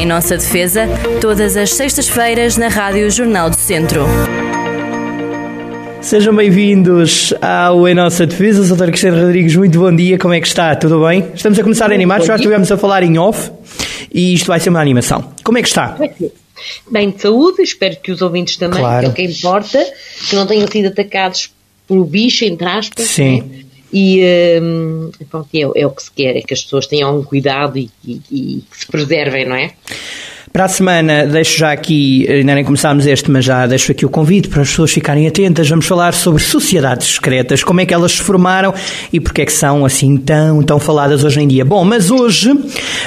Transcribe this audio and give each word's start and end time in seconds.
Em 0.00 0.06
nossa 0.06 0.34
defesa, 0.34 0.88
todas 1.20 1.58
as 1.58 1.74
sextas-feiras 1.74 2.56
na 2.56 2.68
Rádio 2.68 3.10
Jornal 3.10 3.50
do 3.50 3.56
Centro. 3.56 4.06
Sejam 6.00 6.34
bem-vindos 6.34 7.34
ao 7.42 7.86
Em 7.86 7.94
Nossa 7.94 8.24
Defesa. 8.24 8.64
Sr. 8.64 8.86
Cristiano 8.86 9.20
Rodrigues, 9.20 9.54
muito 9.56 9.78
bom 9.78 9.94
dia. 9.94 10.18
Como 10.18 10.32
é 10.32 10.40
que 10.40 10.46
está? 10.46 10.74
Tudo 10.74 11.06
bem? 11.06 11.26
Estamos 11.34 11.58
a 11.58 11.62
começar 11.62 11.92
animados, 11.92 12.26
já 12.26 12.36
estivemos 12.36 12.72
a 12.72 12.78
falar 12.78 13.02
em 13.02 13.18
off 13.18 13.50
e 14.10 14.32
isto 14.32 14.46
vai 14.46 14.58
ser 14.58 14.70
uma 14.70 14.80
animação. 14.80 15.34
Como 15.44 15.58
é 15.58 15.62
que 15.62 15.68
está? 15.68 15.98
Bem 16.90 17.10
de 17.10 17.20
saúde, 17.20 17.60
espero 17.60 17.96
que 17.96 18.10
os 18.10 18.22
ouvintes 18.22 18.56
também, 18.56 18.80
claro. 18.80 19.00
que 19.00 19.06
é 19.06 19.08
o 19.10 19.12
que 19.12 19.38
importa, 19.38 19.84
que 20.30 20.34
não 20.34 20.46
tenham 20.46 20.66
sido 20.66 20.86
atacados 20.86 21.50
pelo 21.86 22.06
bicho, 22.06 22.46
entre 22.46 22.66
aspas. 22.66 23.04
Sim. 23.04 23.42
Né? 23.42 23.69
E 23.92 24.22
um, 24.62 25.10
pronto, 25.30 25.48
é, 25.54 25.80
é, 25.80 25.86
o 25.86 25.90
que 25.90 26.02
se 26.02 26.10
quer, 26.10 26.36
é 26.36 26.42
que 26.42 26.54
as 26.54 26.62
pessoas 26.62 26.86
tenham 26.86 27.18
um 27.18 27.22
cuidado 27.22 27.78
e, 27.78 27.90
e, 28.04 28.20
e 28.30 28.64
que 28.70 28.78
se 28.78 28.86
preservem, 28.86 29.46
não 29.46 29.56
é? 29.56 29.72
Para 30.52 30.64
a 30.64 30.68
semana, 30.68 31.26
deixo 31.26 31.56
já 31.56 31.70
aqui, 31.70 32.26
ainda 32.28 32.56
nem 32.56 32.64
começámos 32.64 33.06
este, 33.06 33.30
mas 33.30 33.44
já 33.44 33.68
deixo 33.68 33.92
aqui 33.92 34.04
o 34.04 34.08
convite 34.08 34.48
para 34.48 34.62
as 34.62 34.68
pessoas 34.68 34.90
ficarem 34.90 35.28
atentas. 35.28 35.68
Vamos 35.68 35.86
falar 35.86 36.12
sobre 36.12 36.42
sociedades 36.42 37.14
secretas, 37.14 37.62
como 37.62 37.80
é 37.80 37.86
que 37.86 37.94
elas 37.94 38.12
se 38.12 38.22
formaram 38.22 38.74
e 39.12 39.20
porque 39.20 39.42
é 39.42 39.46
que 39.46 39.52
são 39.52 39.84
assim 39.84 40.16
tão, 40.16 40.60
tão 40.64 40.80
faladas 40.80 41.22
hoje 41.22 41.40
em 41.40 41.46
dia. 41.46 41.64
Bom, 41.64 41.84
mas 41.84 42.10
hoje 42.10 42.52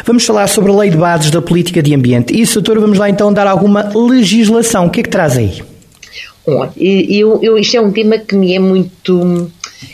vamos 0.05 0.25
falar 0.25 0.47
sobre 0.47 0.71
a 0.71 0.75
Lei 0.75 0.89
de 0.89 0.95
Bases 0.95 1.31
da 1.31 1.41
Política 1.41 1.83
de 1.83 1.93
Ambiente. 1.93 2.33
E, 2.33 2.45
doutor, 2.45 2.79
vamos 2.79 2.97
lá 2.97 3.09
então 3.09 3.33
dar 3.33 3.45
alguma 3.45 3.91
legislação. 3.93 4.85
O 4.85 4.89
que 4.89 5.01
é 5.01 5.03
que 5.03 5.09
traz 5.09 5.37
aí? 5.37 5.61
Olha, 6.47 6.71
eu, 6.77 7.39
eu, 7.41 7.57
isto 7.57 7.75
é 7.75 7.81
um 7.81 7.91
tema 7.91 8.17
que 8.17 8.35
me 8.35 8.53
é 8.53 8.59
muito, 8.59 9.51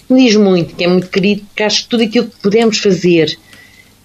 me 0.10 0.26
diz 0.26 0.36
muito, 0.36 0.76
que 0.76 0.84
é 0.84 0.88
muito 0.88 1.08
querido, 1.08 1.44
porque 1.48 1.64
acho 1.64 1.84
que 1.84 1.90
tudo 1.90 2.04
aquilo 2.04 2.28
que 2.28 2.38
podemos 2.42 2.78
fazer 2.80 3.38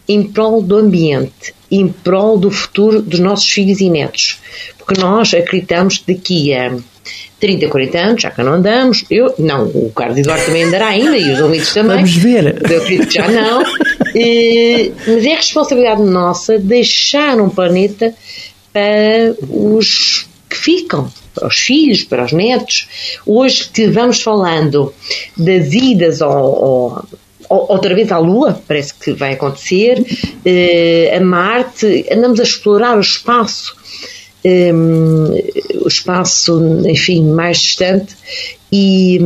em 0.09 0.23
prol 0.23 0.61
do 0.61 0.77
ambiente, 0.77 1.55
em 1.71 1.89
prol 1.89 2.39
do 2.39 2.51
futuro 2.51 3.01
dos 3.01 3.21
nossos 3.21 3.51
filhos 3.51 3.81
e 3.81 3.89
netos. 3.89 4.39
Porque 4.79 5.01
nós 5.01 5.33
acreditamos 5.33 5.99
que 5.99 6.15
daqui 6.15 6.53
a 6.53 6.77
30, 7.41 7.69
40 7.69 7.99
anos, 7.99 8.23
já 8.23 8.31
que 8.31 8.43
não 8.43 8.55
andamos, 8.55 9.05
eu, 9.11 9.35
não, 9.39 9.65
o 9.67 9.91
Carlos 9.95 10.19
Eduardo 10.19 10.47
também 10.47 10.65
andará 10.65 10.89
ainda 10.89 11.17
e 11.17 11.31
os 11.31 11.41
ouvintes 11.41 11.73
também. 11.73 11.97
Vamos 11.97 12.17
ver. 12.17 12.63
Eu 12.71 12.79
acredito 12.79 13.09
que 13.09 13.15
já 13.15 13.29
não. 13.29 13.63
e, 14.15 14.93
mas 15.07 15.25
é 15.25 15.35
responsabilidade 15.35 16.03
nossa 16.03 16.59
deixar 16.59 17.41
um 17.41 17.49
planeta 17.49 18.15
para 18.73 19.35
os 19.49 20.27
que 20.49 20.57
ficam, 20.57 21.11
para 21.35 21.49
os 21.49 21.57
filhos, 21.57 22.05
para 22.05 22.25
os 22.25 22.33
netos. 22.33 22.89
Hoje 23.27 23.69
que 23.73 23.87
vamos 23.89 24.23
falando 24.23 24.95
das 25.37 25.73
idas 25.73 26.23
ao, 26.23 26.33
ao 26.33 27.09
outra 27.49 27.95
vez 27.95 28.11
à 28.11 28.19
Lua, 28.19 28.61
parece 28.67 28.95
que 28.95 29.13
vai 29.13 29.35
acontecer, 29.35 30.01
uh, 30.01 31.17
a 31.17 31.21
Marte, 31.21 32.07
andamos 32.11 32.41
a 32.41 32.43
explorar 32.43 32.97
o 32.97 33.01
espaço, 33.01 33.77
um, 34.45 34.49
ehm, 34.49 35.83
o 35.83 35.89
espaço, 35.89 36.83
enfim, 36.87 37.25
mais 37.25 37.59
distante, 37.59 38.17
e, 38.73 39.21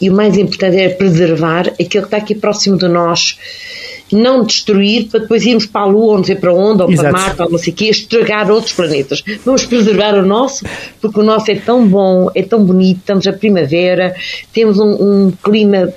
e, 0.00 0.10
o 0.10 0.12
mais 0.12 0.36
importante 0.36 0.76
é 0.76 0.88
preservar 0.90 1.68
aquilo 1.68 1.88
que 1.88 1.98
está 1.98 2.18
aqui 2.18 2.34
próximo 2.34 2.76
de 2.76 2.88
nós, 2.88 3.36
não 4.12 4.44
destruir 4.44 5.08
para 5.08 5.20
depois 5.20 5.44
irmos 5.44 5.66
para 5.66 5.82
a 5.82 5.86
Lua, 5.86 6.12
ou 6.12 6.16
não 6.18 6.24
sei 6.24 6.36
para 6.36 6.52
onde, 6.52 6.82
ou 6.82 6.90
Exato. 6.90 7.10
para 7.10 7.20
Marte, 7.20 7.42
ou 7.42 7.50
não 7.50 7.58
sei 7.58 7.72
o 7.72 7.76
quê, 7.76 7.88
estragar 7.88 8.50
outros 8.50 8.72
planetas. 8.72 9.22
Vamos 9.44 9.64
preservar 9.64 10.14
o 10.14 10.26
nosso, 10.26 10.64
porque 11.00 11.20
o 11.20 11.22
nosso 11.22 11.50
é 11.50 11.56
tão 11.56 11.86
bom, 11.86 12.30
é 12.34 12.42
tão 12.42 12.64
bonito, 12.64 12.98
estamos 12.98 13.26
a 13.26 13.32
primavera, 13.32 14.14
temos 14.52 14.78
um, 14.78 14.90
um 14.90 15.32
clima 15.42 15.92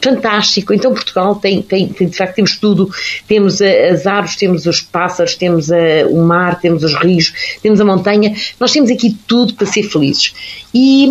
fantástico. 0.00 0.72
Então 0.72 0.92
Portugal 0.92 1.34
tem, 1.36 1.62
tem, 1.62 1.88
tem, 1.88 2.08
de 2.08 2.16
facto, 2.16 2.36
temos 2.36 2.56
tudo. 2.56 2.90
Temos 3.26 3.60
as 3.60 4.06
árvores, 4.06 4.36
temos 4.36 4.66
os 4.66 4.80
pássaros, 4.80 5.34
temos 5.34 5.70
a, 5.72 6.06
o 6.08 6.22
mar, 6.22 6.60
temos 6.60 6.84
os 6.84 6.94
rios, 6.94 7.58
temos 7.62 7.80
a 7.80 7.84
montanha. 7.84 8.34
Nós 8.60 8.72
temos 8.72 8.90
aqui 8.90 9.16
tudo 9.26 9.54
para 9.54 9.66
ser 9.66 9.82
felizes. 9.82 10.34
E, 10.72 11.08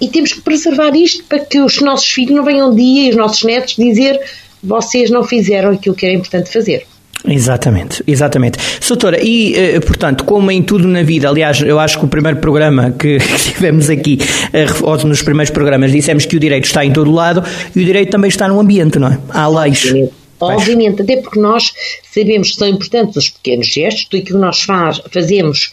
e 0.00 0.08
temos 0.08 0.32
que 0.32 0.40
preservar 0.40 0.94
isto 0.96 1.24
para 1.24 1.40
que 1.40 1.60
os 1.60 1.80
nossos 1.80 2.06
filhos 2.06 2.34
não 2.34 2.44
venham 2.44 2.70
um 2.70 2.74
dia 2.74 3.08
e 3.08 3.10
os 3.10 3.16
nossos 3.16 3.42
netos 3.42 3.76
dizer 3.76 4.20
vocês 4.62 5.10
não 5.10 5.24
fizeram 5.24 5.70
aquilo 5.70 5.94
que 5.94 6.06
era 6.06 6.14
importante 6.14 6.50
fazer. 6.50 6.86
Exatamente, 7.26 8.02
exatamente. 8.06 8.58
Soutora, 8.80 9.22
e 9.22 9.54
eh, 9.54 9.80
portanto, 9.80 10.24
como 10.24 10.50
em 10.50 10.62
tudo 10.62 10.88
na 10.88 11.02
vida, 11.02 11.28
aliás, 11.28 11.60
eu 11.60 11.78
acho 11.78 11.98
que 11.98 12.04
o 12.04 12.08
primeiro 12.08 12.38
programa 12.38 12.92
que 12.92 13.18
tivemos 13.52 13.90
aqui, 13.90 14.18
eh, 14.52 14.66
ou 14.82 14.96
nos 15.04 15.22
primeiros 15.22 15.50
programas, 15.50 15.92
dissemos 15.92 16.24
que 16.24 16.36
o 16.36 16.40
direito 16.40 16.64
está 16.64 16.84
em 16.84 16.92
todo 16.92 17.10
lado 17.10 17.44
e 17.76 17.82
o 17.82 17.84
direito 17.84 18.10
também 18.10 18.28
está 18.28 18.48
no 18.48 18.58
ambiente, 18.58 18.98
não 18.98 19.08
é? 19.08 19.18
Há 19.28 19.48
leis. 19.48 19.84
Obviamente, 19.84 20.14
Obviamente 20.40 21.02
até 21.02 21.16
porque 21.18 21.38
nós 21.38 21.72
sabemos 22.10 22.52
que 22.52 22.56
são 22.56 22.66
importantes 22.66 23.16
os 23.16 23.28
pequenos 23.28 23.66
gestos, 23.66 24.04
tudo 24.04 24.22
aquilo 24.22 24.38
que 24.38 24.46
nós 24.46 24.62
faz, 24.62 25.02
fazemos 25.12 25.70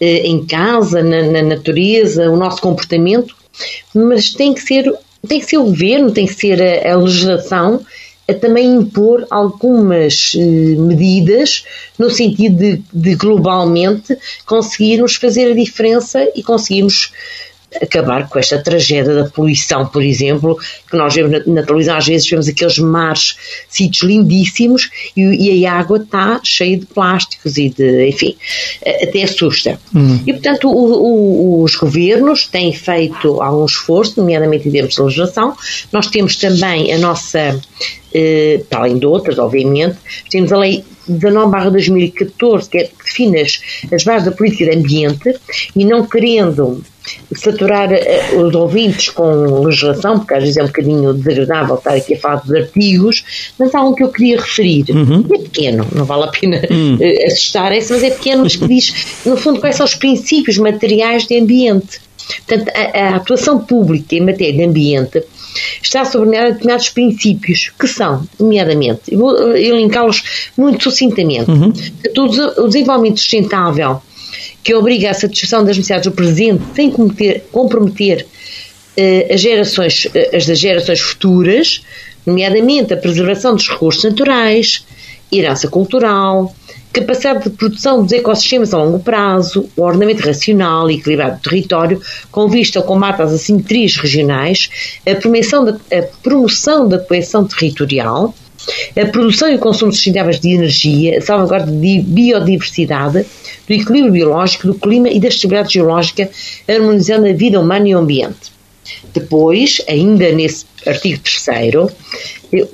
eh, 0.00 0.28
em 0.28 0.46
casa, 0.46 1.02
na, 1.02 1.22
na 1.22 1.42
natureza, 1.42 2.30
o 2.30 2.36
nosso 2.36 2.62
comportamento, 2.62 3.34
mas 3.92 4.30
tem 4.30 4.54
que 4.54 4.60
ser, 4.60 4.92
tem 5.26 5.40
que 5.40 5.46
ser 5.46 5.58
o 5.58 5.64
governo, 5.64 6.12
tem 6.12 6.26
que 6.26 6.34
ser 6.34 6.62
a, 6.62 6.92
a 6.92 6.96
legislação 6.96 7.84
a 8.26 8.34
também 8.34 8.74
impor 8.74 9.26
algumas 9.30 10.32
eh, 10.36 10.40
medidas 10.78 11.64
no 11.98 12.10
sentido 12.10 12.56
de, 12.56 12.82
de, 12.92 13.14
globalmente 13.14 14.16
conseguirmos 14.46 15.16
fazer 15.16 15.52
a 15.52 15.54
diferença 15.54 16.26
e 16.34 16.42
conseguirmos 16.42 17.12
acabar 17.82 18.28
com 18.28 18.38
esta 18.38 18.58
tragédia 18.58 19.14
da 19.14 19.24
poluição, 19.24 19.86
por 19.86 20.02
exemplo, 20.02 20.58
que 20.90 20.96
nós 20.96 21.14
vemos 21.14 21.32
na, 21.32 21.54
na 21.54 21.62
televisão, 21.62 21.96
às 21.96 22.06
vezes 22.06 22.28
vemos 22.28 22.48
aqueles 22.48 22.78
mares, 22.78 23.36
sítios 23.68 24.02
lindíssimos 24.02 24.90
e, 25.16 25.60
e, 25.60 25.66
a 25.66 25.72
água 25.72 25.98
está 25.98 26.40
cheia 26.42 26.76
de 26.78 26.86
plásticos 26.86 27.56
e 27.56 27.68
de, 27.68 28.08
enfim, 28.08 28.36
até 29.02 29.22
assusta. 29.22 29.78
Hum. 29.94 30.20
E, 30.26 30.32
portanto, 30.32 30.68
o, 30.68 31.60
o, 31.60 31.62
os 31.62 31.74
governos 31.76 32.46
têm 32.46 32.72
feito 32.72 33.40
algum 33.42 33.64
esforço, 33.64 34.20
nomeadamente 34.20 34.68
em 34.68 34.72
termos 34.72 34.94
de 34.94 35.02
legislação. 35.02 35.56
Nós 35.92 36.06
temos 36.08 36.36
também 36.36 36.92
a 36.92 36.98
nossa, 36.98 37.60
eh, 38.12 38.60
para 38.68 38.80
além 38.80 38.98
de 38.98 39.06
outras, 39.06 39.38
obviamente, 39.38 39.96
temos 40.30 40.52
a 40.52 40.58
lei 40.58 40.84
19 41.08 41.70
2014, 41.70 42.68
que, 42.68 42.78
é, 42.78 42.84
que 42.84 43.04
define 43.04 43.40
as, 43.40 43.60
as 43.92 44.04
bases 44.04 44.24
da 44.24 44.32
política 44.32 44.70
de 44.70 44.76
ambiente, 44.78 45.34
e 45.74 45.84
não 45.84 46.06
querendo 46.06 46.82
saturar 47.34 47.90
uh, 47.92 48.40
os 48.40 48.54
ouvintes 48.54 49.10
com 49.10 49.64
legislação, 49.64 50.18
porque 50.18 50.34
às 50.34 50.42
vezes 50.42 50.56
é 50.56 50.62
um 50.62 50.66
bocadinho 50.66 51.14
desagradável 51.14 51.74
estar 51.76 51.94
aqui 51.94 52.14
a 52.14 52.18
falar 52.18 52.36
dos 52.36 52.54
artigos, 52.54 53.52
mas 53.58 53.74
há 53.74 53.82
um 53.82 53.94
que 53.94 54.02
eu 54.02 54.08
queria 54.08 54.36
referir. 54.36 54.86
Uhum. 54.90 55.24
É 55.32 55.38
pequeno, 55.38 55.86
não 55.92 56.04
vale 56.04 56.24
a 56.24 56.28
pena 56.28 56.62
uhum. 56.70 56.96
uh, 56.96 57.26
assustar 57.26 57.72
esse, 57.72 57.92
mas 57.92 58.02
é 58.02 58.10
pequeno, 58.10 58.42
mas 58.44 58.56
que 58.56 58.66
diz, 58.66 59.06
no 59.26 59.36
fundo, 59.36 59.60
quais 59.60 59.76
são 59.76 59.84
os 59.84 59.94
princípios 59.94 60.56
materiais 60.58 61.26
de 61.26 61.38
ambiente. 61.38 62.00
Portanto, 62.46 62.72
a, 62.74 63.00
a 63.00 63.16
atuação 63.16 63.58
pública 63.58 64.14
em 64.14 64.20
matéria 64.20 64.54
de 64.54 64.64
ambiente 64.64 65.22
está 65.82 66.04
sublinhada 66.04 66.52
determinados 66.52 66.88
princípios, 66.88 67.72
que 67.78 67.86
são, 67.86 68.26
nomeadamente, 68.38 69.02
eu 69.08 69.18
vou 69.18 69.56
elencá-los 69.56 70.50
muito 70.56 70.84
sucintamente, 70.84 71.50
uhum. 71.50 71.72
o 72.58 72.68
desenvolvimento 72.68 73.20
sustentável 73.20 74.00
que 74.62 74.74
obriga 74.74 75.10
à 75.10 75.14
satisfação 75.14 75.64
das 75.64 75.76
necessidades 75.76 76.10
do 76.10 76.12
presente 76.14 76.62
sem 76.74 76.90
comprometer, 76.90 77.44
comprometer 77.52 78.26
uh, 78.96 79.34
as, 79.34 79.40
gerações, 79.40 80.06
uh, 80.06 80.36
as 80.36 80.46
das 80.46 80.58
gerações 80.58 81.00
futuras, 81.00 81.82
nomeadamente 82.24 82.94
a 82.94 82.96
preservação 82.96 83.54
dos 83.54 83.68
recursos 83.68 84.02
naturais, 84.04 84.86
herança 85.30 85.68
cultural, 85.68 86.54
capacidade 86.94 87.44
de 87.44 87.50
produção 87.50 88.02
dos 88.02 88.12
ecossistemas 88.12 88.72
a 88.72 88.78
longo 88.78 89.00
prazo, 89.00 89.68
o 89.76 89.82
ordenamento 89.82 90.22
racional 90.22 90.88
e 90.88 90.94
equilibrado 90.94 91.36
do 91.36 91.42
território, 91.42 92.00
com 92.30 92.48
vista 92.48 92.78
ao 92.78 92.84
combate 92.84 93.20
às 93.20 93.32
assimetrias 93.32 93.96
regionais, 93.96 94.70
a 95.06 95.14
promoção 95.16 95.64
da, 95.64 95.72
a 95.72 96.02
promoção 96.22 96.88
da 96.88 96.98
coesão 96.98 97.44
territorial, 97.44 98.32
a 98.96 99.06
produção 99.06 99.50
e 99.50 99.56
o 99.56 99.58
consumo 99.58 99.92
sustentáveis 99.92 100.38
de 100.38 100.50
energia, 100.50 101.18
a 101.18 101.20
salvaguarda 101.20 101.70
de 101.70 102.00
biodiversidade, 102.00 103.26
do 103.66 103.74
equilíbrio 103.74 104.12
biológico, 104.12 104.68
do 104.68 104.74
clima 104.74 105.08
e 105.08 105.18
da 105.18 105.28
estabilidade 105.28 105.74
geológica, 105.74 106.30
harmonizando 106.68 107.26
a 107.26 107.32
vida 107.32 107.60
humana 107.60 107.88
e 107.88 107.94
o 107.94 107.98
ambiente. 107.98 108.54
Depois, 109.12 109.80
ainda 109.88 110.30
nesse 110.32 110.64
artigo 110.86 111.20
3 111.20 111.48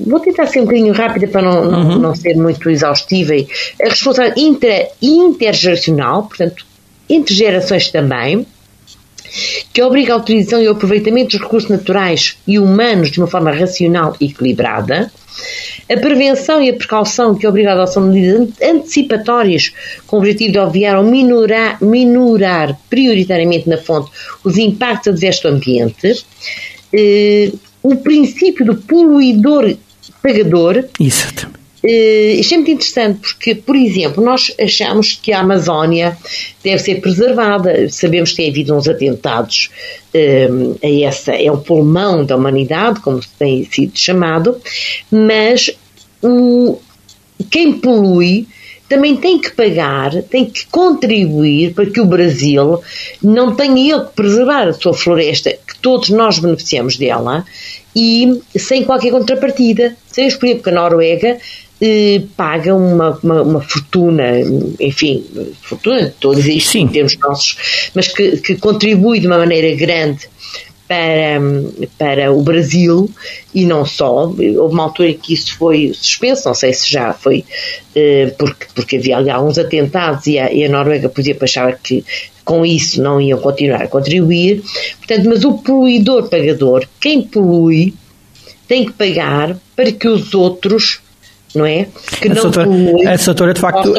vou 0.00 0.20
tentar 0.20 0.46
ser 0.46 0.60
um 0.60 0.64
bocadinho 0.64 0.92
rápida 0.92 1.28
para 1.28 1.42
não, 1.42 1.64
não, 1.64 1.90
uhum. 1.90 1.98
não 1.98 2.14
ser 2.14 2.34
muito 2.36 2.68
exaustiva, 2.68 3.34
a 3.82 3.88
responsabilidade 3.88 4.40
inter, 4.40 4.90
intergeracional, 5.00 6.24
portanto, 6.24 6.64
entre 7.08 7.34
gerações 7.34 7.90
também, 7.90 8.46
que 9.72 9.82
obriga 9.82 10.14
a 10.14 10.16
utilização 10.16 10.60
e 10.60 10.68
o 10.68 10.72
aproveitamento 10.72 11.30
dos 11.30 11.40
recursos 11.40 11.70
naturais 11.70 12.36
e 12.46 12.58
humanos 12.58 13.10
de 13.10 13.18
uma 13.20 13.26
forma 13.26 13.50
racional 13.50 14.16
e 14.20 14.26
equilibrada, 14.26 15.10
a 15.88 15.96
prevenção 15.96 16.62
e 16.62 16.68
a 16.68 16.74
precaução 16.74 17.34
que 17.34 17.46
obriga 17.46 17.70
a 17.70 17.72
adoção 17.74 18.10
de 18.10 18.18
medidas 18.18 18.48
antecipatórias 18.62 19.72
com 20.06 20.16
o 20.16 20.18
objetivo 20.18 20.52
de 20.52 20.58
obviar 20.58 20.96
ou 20.96 21.04
minorar, 21.04 21.82
minorar 21.82 22.78
prioritariamente 22.88 23.68
na 23.68 23.78
fonte 23.78 24.10
os 24.44 24.58
impactos 24.58 25.08
adversos 25.08 25.42
do 25.42 25.48
ambiente, 25.48 26.24
eh, 26.92 27.52
o 27.82 27.96
princípio 27.96 28.64
do 28.64 28.76
poluidor 28.76 29.76
pagador, 30.22 30.84
Exatamente. 30.98 31.60
Uh, 31.82 32.38
isto 32.38 32.52
é 32.52 32.56
muito 32.58 32.70
interessante 32.72 33.20
porque, 33.20 33.54
por 33.54 33.74
exemplo, 33.74 34.22
nós 34.22 34.52
achamos 34.60 35.14
que 35.14 35.32
a 35.32 35.40
Amazónia 35.40 36.16
deve 36.62 36.78
ser 36.78 37.00
preservada. 37.00 37.88
Sabemos 37.88 38.30
que 38.30 38.36
tem 38.36 38.50
havido 38.50 38.76
uns 38.76 38.86
atentados 38.86 39.70
uh, 40.14 40.78
a 40.82 41.06
essa, 41.06 41.32
é 41.32 41.50
o 41.50 41.56
pulmão 41.56 42.22
da 42.24 42.36
humanidade, 42.36 43.00
como 43.00 43.20
tem 43.38 43.64
sido 43.64 43.98
chamado, 43.98 44.60
mas 45.10 45.70
um, 46.22 46.76
quem 47.50 47.72
polui 47.72 48.46
também 48.90 49.14
tem 49.14 49.38
que 49.38 49.52
pagar, 49.52 50.10
tem 50.24 50.44
que 50.44 50.66
contribuir 50.66 51.72
para 51.74 51.86
que 51.86 52.00
o 52.00 52.04
Brasil 52.04 52.80
não 53.22 53.54
tenha 53.54 53.94
ele 53.94 54.04
que 54.04 54.14
preservar 54.16 54.66
a 54.66 54.72
sua 54.72 54.92
floresta, 54.92 55.50
que 55.50 55.78
todos 55.80 56.10
nós 56.10 56.40
beneficiamos 56.40 56.96
dela, 56.96 57.44
e 57.94 58.42
sem 58.56 58.82
qualquer 58.82 59.12
contrapartida. 59.12 59.96
Sabemos, 60.08 60.34
por 60.34 60.46
exemplo, 60.46 60.64
que 60.64 60.70
a 60.70 60.72
Noruega 60.72 61.38
eh, 61.80 62.22
paga 62.36 62.74
uma, 62.74 63.16
uma, 63.22 63.42
uma, 63.42 63.60
fortuna, 63.60 64.24
enfim, 64.80 65.24
fortuna, 65.62 66.08
estou 66.08 66.32
a 66.32 66.34
dizer 66.34 66.54
isto 66.54 66.72
Sim. 66.72 66.80
em 66.80 66.88
termos 66.88 67.16
nossos, 67.16 67.90
mas 67.94 68.08
que, 68.08 68.38
que 68.38 68.56
contribui 68.56 69.20
de 69.20 69.28
uma 69.28 69.38
maneira 69.38 69.72
grande 69.76 70.28
para, 70.90 71.40
para 71.96 72.32
o 72.32 72.42
Brasil 72.42 73.08
e 73.54 73.64
não 73.64 73.86
só. 73.86 74.24
Houve 74.24 74.56
uma 74.56 74.82
altura 74.82 75.14
que 75.14 75.32
isso 75.34 75.56
foi 75.56 75.92
suspenso, 75.94 76.48
não 76.48 76.54
sei 76.54 76.72
se 76.72 76.90
já 76.90 77.12
foi 77.12 77.44
eh, 77.94 78.34
porque, 78.36 78.66
porque 78.74 78.96
havia 78.96 79.36
alguns 79.36 79.56
atentados 79.56 80.26
e 80.26 80.36
a, 80.36 80.52
e 80.52 80.64
a 80.64 80.68
Noruega, 80.68 81.08
por 81.08 81.20
exemplo, 81.20 81.44
achava 81.44 81.70
que 81.80 82.04
com 82.44 82.66
isso 82.66 83.00
não 83.00 83.20
iam 83.20 83.38
continuar 83.38 83.82
a 83.82 83.86
contribuir. 83.86 84.64
Portanto, 84.98 85.28
mas 85.28 85.44
o 85.44 85.58
poluidor 85.58 86.28
pagador, 86.28 86.84
quem 87.00 87.22
polui, 87.22 87.94
tem 88.66 88.84
que 88.84 88.92
pagar 88.92 89.56
para 89.76 89.92
que 89.92 90.08
os 90.08 90.34
outros 90.34 91.00
não 91.54 91.66
é? 91.66 91.86
Que 92.20 92.28
a 92.28 92.34
não 92.34 92.42
doutora, 92.42 92.68
a 93.12 93.16
doutora, 93.16 93.54
de 93.54 93.60
facto, 93.60 93.94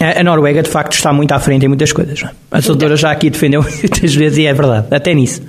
a, 0.00 0.20
a, 0.20 0.22
Noruega, 0.22 0.62
de 0.62 0.68
facto, 0.68 0.92
está 0.92 1.12
muito 1.12 1.32
à 1.32 1.40
frente 1.40 1.64
em 1.64 1.68
muitas 1.68 1.92
coisas. 1.92 2.22
É? 2.22 2.30
A 2.50 2.60
doutora 2.60 2.96
já 2.96 3.10
aqui 3.10 3.30
defendeu 3.30 3.62
muitas 3.82 4.14
vezes 4.14 4.38
e 4.38 4.46
é 4.46 4.54
verdade, 4.54 4.86
até 4.90 5.14
nisso. 5.14 5.42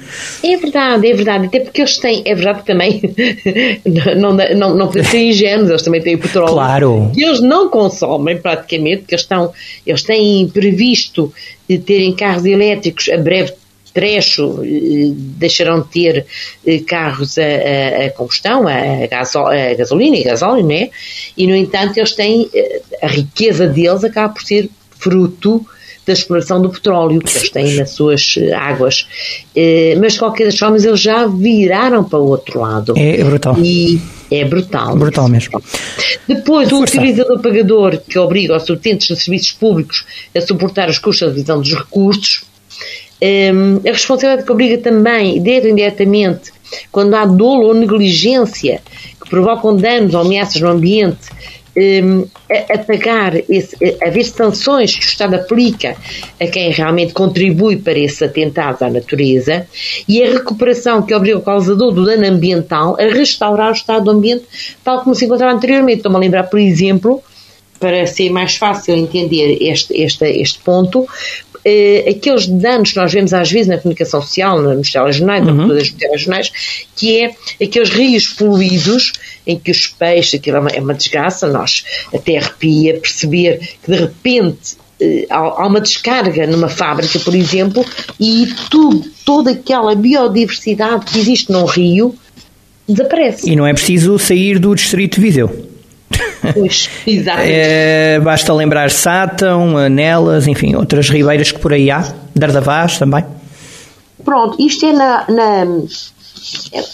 É 0.43 0.57
verdade, 0.57 1.07
é 1.07 1.13
verdade, 1.13 1.45
até 1.45 1.59
porque 1.59 1.81
eles 1.81 1.97
têm, 1.97 2.23
é 2.25 2.33
verdade 2.33 2.65
também, 2.65 3.01
não, 4.17 4.33
não, 4.33 4.75
não, 4.75 4.91
ser 4.91 5.19
ingênuos, 5.19 5.69
eles 5.69 5.81
também 5.81 6.01
têm 6.01 6.17
petróleo. 6.17 6.53
Claro. 6.53 7.11
Que 7.13 7.23
eles 7.23 7.41
não 7.41 7.69
consomem 7.69 8.37
praticamente, 8.37 8.99
porque 8.99 9.15
eles, 9.15 9.21
estão, 9.21 9.51
eles 9.85 10.01
têm 10.03 10.47
previsto 10.47 11.31
terem 11.85 12.15
carros 12.15 12.45
elétricos 12.45 13.09
a 13.09 13.17
breve 13.17 13.53
trecho 13.93 14.61
eh, 14.63 15.11
deixarão 15.13 15.81
de 15.81 15.87
ter 15.89 16.25
eh, 16.65 16.79
carros 16.79 17.37
a, 17.37 17.43
a, 17.43 18.05
a 18.05 18.09
combustão, 18.11 18.67
a, 18.67 19.07
gaso, 19.07 19.39
a, 19.39 19.73
gasolina 19.73 20.17
e 20.17 20.23
gasóleo, 20.23 20.65
né? 20.65 20.89
e 21.37 21.47
no 21.47 21.55
entanto 21.55 21.97
eles 21.97 22.13
têm, 22.13 22.49
eh, 22.53 22.81
a 23.01 23.07
riqueza 23.07 23.67
deles 23.67 24.03
acaba 24.03 24.33
por 24.33 24.43
ser 24.43 24.69
fruto 24.97 25.65
da 26.05 26.13
exploração 26.13 26.61
do 26.61 26.69
petróleo 26.69 27.19
que 27.19 27.37
eles 27.37 27.49
têm 27.49 27.75
nas 27.75 27.91
suas 27.91 28.35
águas. 28.55 29.07
Mas 30.01 30.13
de 30.13 30.19
qualquer 30.19 30.45
das 30.45 30.57
formas 30.57 30.83
eles 30.83 30.99
já 30.99 31.27
viraram 31.27 32.03
para 32.03 32.17
o 32.17 32.29
outro 32.29 32.59
lado. 32.59 32.95
É 32.97 33.23
brutal. 33.23 33.55
E 33.59 34.01
é 34.31 34.43
brutal. 34.43 34.95
Brutal 34.95 35.27
mesmo. 35.27 35.61
Depois, 36.27 36.71
o 36.71 36.81
utilizador 36.81 37.39
pagador 37.39 37.97
que 37.97 38.17
obriga 38.17 38.57
os 38.57 38.67
utentes 38.69 39.07
de 39.07 39.15
serviços 39.15 39.51
públicos 39.51 40.03
a 40.35 40.41
suportar 40.41 40.89
os 40.89 40.97
custos 40.97 41.27
da 41.27 41.33
divisão 41.33 41.61
dos 41.61 41.73
recursos 41.75 42.48
um, 43.21 43.81
a 43.87 43.91
responsabilidade 43.91 44.45
que 44.45 44.51
obriga 44.51 44.77
também, 44.77 45.41
direto 45.41 45.65
ou 45.65 45.71
indiretamente, 45.71 46.51
quando 46.91 47.13
há 47.15 47.25
dolo 47.25 47.67
ou 47.67 47.73
negligência 47.73 48.81
que 49.21 49.29
provocam 49.29 49.75
danos 49.75 50.13
ou 50.13 50.21
ameaças 50.21 50.61
no 50.61 50.69
ambiente, 50.69 51.29
um, 51.77 52.25
a, 52.49 52.73
a, 52.73 52.77
pagar, 52.79 53.35
esse, 53.49 53.75
a 54.01 54.07
haver 54.07 54.25
sanções 54.25 54.95
que 54.95 55.05
o 55.05 55.07
Estado 55.07 55.35
aplica 55.35 55.95
a 56.39 56.47
quem 56.47 56.71
realmente 56.71 57.13
contribui 57.13 57.77
para 57.77 57.97
esses 57.97 58.21
atentados 58.21 58.81
à 58.81 58.89
natureza 58.89 59.67
e 60.07 60.23
a 60.23 60.31
recuperação 60.31 61.01
que 61.01 61.13
obriga 61.13 61.37
o 61.37 61.41
causador 61.41 61.93
do 61.93 62.05
dano 62.05 62.25
ambiental 62.25 62.97
a 62.99 63.03
restaurar 63.03 63.69
o 63.69 63.73
estado 63.73 64.05
do 64.05 64.11
ambiente 64.11 64.45
tal 64.83 65.03
como 65.03 65.15
se 65.15 65.25
encontrava 65.25 65.53
anteriormente. 65.53 65.97
Estou-me 65.97 66.17
a 66.17 66.19
lembrar, 66.19 66.43
por 66.43 66.59
exemplo, 66.59 67.21
para 67.79 68.05
ser 68.05 68.29
mais 68.29 68.55
fácil 68.55 68.95
entender 68.95 69.57
este, 69.61 69.93
este, 69.93 70.25
este 70.25 70.59
ponto, 70.59 71.07
aqueles 72.09 72.47
danos 72.47 72.91
que 72.91 72.97
nós 72.97 73.11
vemos 73.11 73.33
às 73.33 73.51
vezes 73.51 73.67
na 73.67 73.77
comunicação 73.77 74.21
social, 74.21 74.61
nos 74.61 74.91
telejornais, 74.91 75.47
uhum. 75.47 75.67
nas 75.67 75.89
telejornais, 75.89 76.51
que 76.95 77.23
é 77.23 77.35
aqueles 77.61 77.89
rios 77.89 78.27
poluídos 78.27 79.13
em 79.45 79.57
que 79.57 79.71
os 79.71 79.87
peixes, 79.87 80.39
aquilo 80.39 80.57
é 80.57 80.59
uma, 80.59 80.69
é 80.69 80.79
uma 80.79 80.93
desgraça, 80.93 81.47
nós 81.47 81.83
até 82.13 82.37
arrepia 82.37 82.99
perceber 82.99 83.59
que 83.83 83.91
de 83.91 83.97
repente 83.97 84.77
eh, 85.01 85.25
há 85.29 85.65
uma 85.65 85.79
descarga 85.79 86.45
numa 86.45 86.69
fábrica, 86.69 87.19
por 87.19 87.33
exemplo, 87.33 87.85
e 88.19 88.47
tudo, 88.69 89.03
toda 89.25 89.51
aquela 89.51 89.95
biodiversidade 89.95 91.05
que 91.05 91.19
existe 91.19 91.51
num 91.51 91.65
rio 91.65 92.15
desaparece. 92.87 93.49
E 93.49 93.55
não 93.55 93.65
é 93.65 93.73
preciso 93.73 94.17
sair 94.17 94.59
do 94.59 94.75
distrito 94.75 95.15
de 95.15 95.21
Viseu. 95.21 95.68
Pois, 96.53 96.89
exatamente. 97.05 97.53
É, 97.53 98.19
basta 98.19 98.53
lembrar 98.53 98.89
Sátão, 98.91 99.77
Anelas, 99.77 100.47
enfim, 100.47 100.75
outras 100.75 101.09
ribeiras 101.09 101.51
que 101.51 101.59
por 101.59 101.73
aí 101.73 101.91
há, 101.91 102.13
Dardavás 102.35 102.97
também. 102.97 103.23
Pronto, 104.23 104.55
isto 104.59 104.85
é 104.85 104.93
na, 104.93 105.25
na 105.29 105.65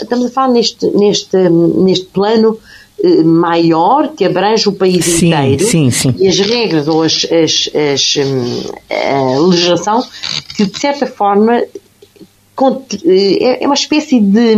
estamos 0.02 0.26
a 0.26 0.30
falar 0.30 0.50
neste, 0.50 0.86
neste, 0.88 1.38
neste 1.50 2.06
plano 2.06 2.58
eh, 3.04 3.24
maior 3.24 4.10
que 4.16 4.26
abrange 4.26 4.70
o 4.70 4.74
país 4.74 5.06
sim, 5.06 5.28
inteiro 5.28 5.66
sim, 5.66 5.92
sim. 5.92 6.16
e 6.18 6.28
as 6.28 6.40
regras 6.40 6.88
ou 6.88 7.04
as, 7.04 7.26
as, 7.26 7.70
as, 7.76 8.16
hum, 8.18 8.64
a 8.90 9.40
legislação 9.40 10.04
que 10.56 10.66
de 10.66 10.80
certa 10.80 11.06
forma 11.06 11.58
eh, 11.58 13.58
é 13.62 13.66
uma 13.66 13.76
espécie 13.76 14.20
de, 14.20 14.56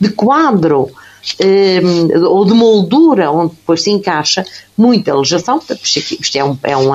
de 0.00 0.08
quadro 0.10 0.90
Ehm, 1.38 2.24
ou 2.26 2.44
de 2.44 2.52
moldura, 2.52 3.30
onde 3.30 3.54
depois 3.54 3.82
se 3.82 3.90
encaixa 3.90 4.44
muita 4.76 5.14
legislação, 5.14 5.58
portanto, 5.58 5.82
isto 5.84 6.36
é 6.36 6.44
um, 6.44 6.58
é, 6.62 6.76
um, 6.76 6.94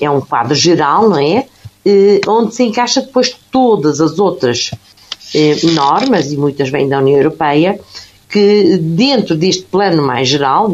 é 0.00 0.10
um 0.10 0.20
quadro 0.20 0.54
geral, 0.54 1.08
não 1.08 1.18
é? 1.18 1.46
Eh, 1.84 2.20
onde 2.26 2.54
se 2.54 2.62
encaixa 2.62 3.02
depois 3.02 3.36
todas 3.50 4.00
as 4.00 4.18
outras 4.18 4.70
eh, 5.34 5.56
normas, 5.72 6.32
e 6.32 6.36
muitas 6.36 6.70
vêm 6.70 6.88
da 6.88 6.98
União 6.98 7.18
Europeia, 7.18 7.78
que 8.28 8.78
dentro 8.78 9.36
deste 9.36 9.64
plano 9.64 10.02
mais 10.02 10.26
geral, 10.26 10.68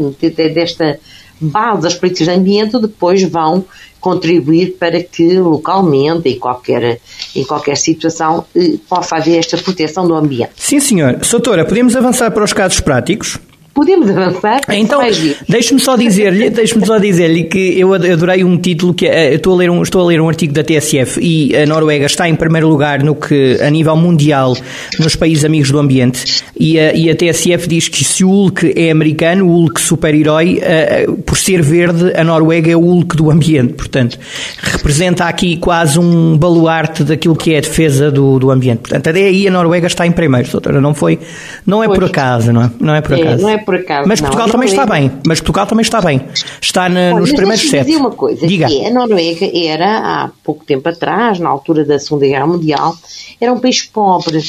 desta 0.53 0.99
base 1.41 1.81
das 1.81 1.95
políticas 1.95 2.27
de 2.27 2.39
ambiente, 2.39 2.79
depois 2.79 3.23
vão 3.23 3.65
contribuir 3.99 4.77
para 4.79 5.01
que 5.03 5.37
localmente, 5.37 6.29
em 6.29 6.39
qualquer, 6.39 6.99
em 7.35 7.43
qualquer 7.43 7.77
situação, 7.77 8.45
eh, 8.55 8.77
possa 8.89 9.15
haver 9.15 9.37
esta 9.37 9.57
proteção 9.57 10.07
do 10.07 10.15
ambiente. 10.15 10.53
Sim, 10.57 10.79
senhor. 10.79 11.23
Soutora, 11.23 11.65
podemos 11.65 11.95
avançar 11.95 12.31
para 12.31 12.43
os 12.43 12.53
casos 12.53 12.79
práticos? 12.79 13.39
Podemos 13.73 14.09
avançar? 14.09 14.61
Então, 14.69 15.01
deixe-me 15.47 15.79
só 15.79 15.95
dizer-lhe, 15.95 16.49
deixe-me 16.51 16.85
só 16.85 16.99
dizer-lhe 16.99 17.45
que 17.45 17.79
eu 17.79 17.93
adorei 17.93 18.43
um 18.43 18.57
título 18.57 18.93
que 18.93 19.07
é, 19.07 19.35
estou 19.35 19.53
a 19.53 19.57
ler 19.57 19.69
um, 19.69 19.81
estou 19.81 20.01
a 20.01 20.05
ler 20.05 20.19
um 20.19 20.27
artigo 20.27 20.53
da 20.53 20.63
TSF 20.63 21.19
e 21.21 21.55
a 21.55 21.65
Noruega 21.65 22.05
está 22.05 22.27
em 22.27 22.35
primeiro 22.35 22.67
lugar 22.67 23.01
no 23.01 23.15
que 23.15 23.57
a 23.61 23.69
nível 23.69 23.95
mundial 23.95 24.57
nos 24.99 25.15
países 25.15 25.45
amigos 25.45 25.71
do 25.71 25.79
ambiente 25.79 26.43
e 26.59 26.77
a, 26.77 26.93
e 26.93 27.09
a 27.09 27.15
TSF 27.15 27.67
diz 27.67 27.87
que 27.87 28.03
se 28.03 28.25
o 28.25 28.29
Hulk 28.29 28.73
é 28.75 28.91
americano, 28.91 29.47
o 29.47 29.51
Hulk 29.51 29.79
super-herói, 29.79 30.59
uh, 30.61 31.17
por 31.23 31.37
ser 31.37 31.61
verde, 31.61 32.13
a 32.15 32.23
Noruega 32.23 32.71
é 32.71 32.75
o 32.75 32.81
Hulk 32.81 33.15
do 33.15 33.31
ambiente, 33.31 33.73
portanto, 33.73 34.19
representa 34.61 35.25
aqui 35.25 35.55
quase 35.57 35.97
um 35.97 36.37
baluarte 36.37 37.03
daquilo 37.03 37.35
que 37.35 37.53
é 37.53 37.57
a 37.57 37.61
defesa 37.61 38.11
do, 38.11 38.37
do 38.37 38.51
ambiente. 38.51 38.79
Portanto, 38.79 39.09
até 39.09 39.23
aí 39.23 39.47
a 39.47 39.51
Noruega 39.51 39.87
está 39.87 40.05
em 40.05 40.11
primeiro, 40.11 40.49
doutora, 40.51 40.81
não 40.81 40.93
foi, 40.93 41.19
não 41.65 41.83
é 41.83 41.87
pois. 41.87 41.99
por 41.99 42.05
acaso, 42.07 42.51
não 42.51 42.63
é? 42.63 42.71
Não 42.79 42.95
é 42.95 43.01
por 43.01 43.13
acaso. 43.13 43.39
É, 43.39 43.41
não 43.41 43.49
é 43.49 43.57
por 43.61 43.75
acaso. 43.75 44.07
Mas 44.07 44.19
Portugal 44.19 44.47
não, 44.47 44.51
também 44.51 44.69
está 44.69 44.85
bem. 44.85 45.11
Mas 45.25 45.39
Portugal 45.39 45.67
também 45.67 45.83
está 45.83 46.01
bem. 46.01 46.21
Está 46.61 46.89
na, 46.89 47.13
nos 47.13 47.31
primeiros 47.31 47.69
sete. 47.69 47.85
dizer 47.85 47.97
uma 47.97 48.11
coisa, 48.11 48.45
Diga. 48.45 48.67
que 48.67 48.85
a 48.85 48.91
Noruega 48.91 49.49
era, 49.53 49.97
há 49.97 50.29
pouco 50.43 50.65
tempo 50.65 50.87
atrás, 50.89 51.39
na 51.39 51.49
altura 51.49 51.85
da 51.85 51.97
Segunda 51.99 52.27
Guerra 52.27 52.47
Mundial, 52.47 52.95
era 53.39 53.51
um 53.53 53.59
país 53.59 53.81
pobre 53.83 54.43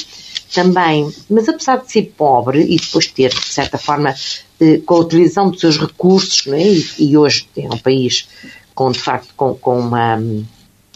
também. 0.55 1.11
Mas 1.29 1.49
apesar 1.49 1.77
de 1.79 1.91
ser 1.91 2.13
pobre 2.17 2.63
e 2.63 2.77
depois 2.77 3.07
ter, 3.07 3.31
de 3.31 3.47
certa 3.47 3.79
forma, 3.79 4.15
eh, 4.61 4.81
com 4.85 4.95
a 4.95 4.99
utilização 4.99 5.51
dos 5.51 5.61
seus 5.61 5.79
recursos, 5.79 6.47
não 6.47 6.55
é? 6.55 6.63
e, 6.63 6.85
e 6.99 7.17
hoje 7.17 7.49
é 7.57 7.67
um 7.67 7.79
país 7.79 8.29
com, 8.75 8.91
de 8.91 8.99
facto, 8.99 9.33
com, 9.37 9.55
com 9.55 9.79
uma, 9.79 10.23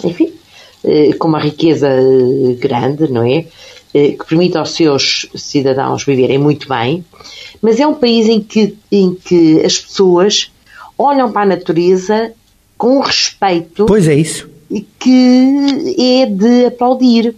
enfim, 0.05 0.33
eh, 0.85 1.13
com 1.15 1.29
uma 1.29 1.41
riqueza 1.41 1.89
eh, 1.89 2.55
grande, 2.59 3.11
não 3.11 3.23
é? 3.25 3.47
Que 4.19 4.25
permite 4.29 4.59
aos 4.59 4.73
seus 4.75 5.27
cidadãos 5.35 6.05
viverem 6.05 6.39
muito 6.39 6.69
bem, 6.69 7.05
mas 7.63 7.81
é 7.81 7.87
um 7.87 7.95
país 7.95 8.29
em 8.29 8.41
que, 8.41 8.77
em 8.93 9.15
que 9.15 9.65
as 9.65 9.79
pessoas 9.79 10.51
olham 10.99 11.31
para 11.33 11.43
a 11.43 11.47
natureza 11.47 12.33
com 12.77 13.01
respeito. 13.01 13.87
Pois 13.87 14.07
é 14.09 14.15
isso. 14.15 14.49
Que 14.99 15.95
é 15.99 16.27
de 16.27 16.67
aplaudir. 16.67 17.35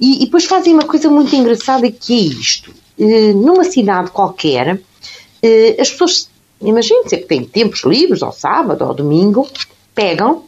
E, 0.00 0.22
e 0.22 0.24
depois 0.26 0.44
fazem 0.44 0.74
uma 0.74 0.84
coisa 0.84 1.08
muito 1.08 1.34
engraçada 1.34 1.90
que 1.90 2.12
é 2.12 2.20
isto. 2.20 2.72
Eh, 2.98 3.32
numa 3.32 3.64
cidade 3.64 4.10
qualquer, 4.10 4.80
eh, 5.42 5.76
as 5.78 5.90
pessoas 5.90 6.28
imagine 6.60 7.08
se 7.08 7.16
que 7.16 7.26
têm 7.26 7.44
tempos 7.44 7.84
livres, 7.84 8.22
ao 8.22 8.32
sábado, 8.32 8.84
ao 8.84 8.94
domingo, 8.94 9.48
pegam 9.94 10.44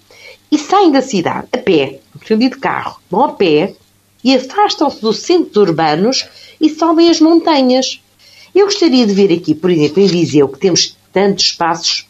e 0.51 0.59
saem 0.59 0.93
da 0.93 1.03
cidade 1.03 1.49
a 1.53 1.59
pé, 1.59 2.01
não 2.31 2.39
de 2.39 2.51
carro, 2.51 3.01
vão 3.11 3.25
a 3.25 3.33
pé 3.33 3.75
e 4.25 4.35
afastam-se 4.35 5.01
dos 5.01 5.19
centros 5.19 5.57
urbanos 5.57 6.27
e 6.61 6.71
sobem 6.71 7.11
as 7.11 7.21
montanhas. 7.21 8.01
Eu 8.55 8.67
gostaria 8.67 9.07
de 9.07 9.13
ver 9.13 9.33
aqui, 9.33 9.55
por 9.55 9.71
exemplo, 9.71 10.03
em 10.03 10.07
Viseu, 10.07 10.49
que 10.49 10.59
temos 10.59 10.97
tantos 11.13 11.45
espaços 11.47 12.07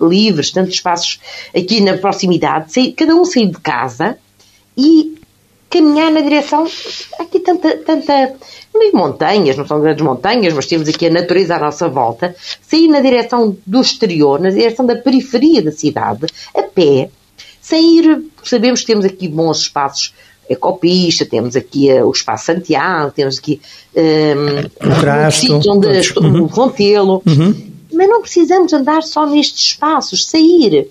livres, 0.00 0.50
tantos 0.50 0.74
espaços 0.74 1.20
aqui 1.56 1.80
na 1.80 1.96
proximidade, 1.96 2.92
cada 2.92 3.14
um 3.14 3.24
sair 3.24 3.48
de 3.48 3.58
casa 3.58 4.18
e 4.76 5.18
caminhar 5.74 6.12
na 6.12 6.20
direção. 6.20 6.68
Aqui 7.18 7.40
tanta, 7.40 7.76
tanta. 7.78 8.36
Montanhas, 8.92 9.56
não 9.56 9.66
são 9.66 9.80
grandes 9.80 10.04
montanhas, 10.04 10.52
mas 10.52 10.66
temos 10.66 10.88
aqui 10.88 11.06
a 11.06 11.10
natureza 11.10 11.56
à 11.56 11.58
nossa 11.58 11.88
volta. 11.88 12.34
Sair 12.62 12.88
na 12.88 13.00
direção 13.00 13.56
do 13.66 13.80
exterior, 13.80 14.40
na 14.40 14.50
direção 14.50 14.84
da 14.84 14.96
periferia 14.96 15.62
da 15.62 15.72
cidade, 15.72 16.26
a 16.54 16.62
pé, 16.62 17.08
sem 17.60 17.98
ir. 17.98 18.24
Sabemos 18.42 18.80
que 18.80 18.86
temos 18.86 19.04
aqui 19.04 19.26
bons 19.26 19.62
espaços 19.62 20.12
ecopista, 20.48 21.24
temos 21.24 21.56
aqui 21.56 21.92
uh, 21.92 22.06
o 22.06 22.12
Espaço 22.12 22.46
Santiago, 22.46 23.12
temos 23.12 23.38
aqui 23.38 23.60
um, 23.94 24.90
o 24.90 25.00
Crasto, 25.00 25.60
onde 25.68 25.88
uhum. 26.18 26.44
o 26.44 26.48
Fontelo, 26.48 27.22
uhum. 27.26 27.54
mas 27.92 28.08
não 28.08 28.20
precisamos 28.20 28.72
andar 28.72 29.02
só 29.02 29.26
nestes 29.26 29.66
espaços, 29.66 30.26
sair. 30.26 30.88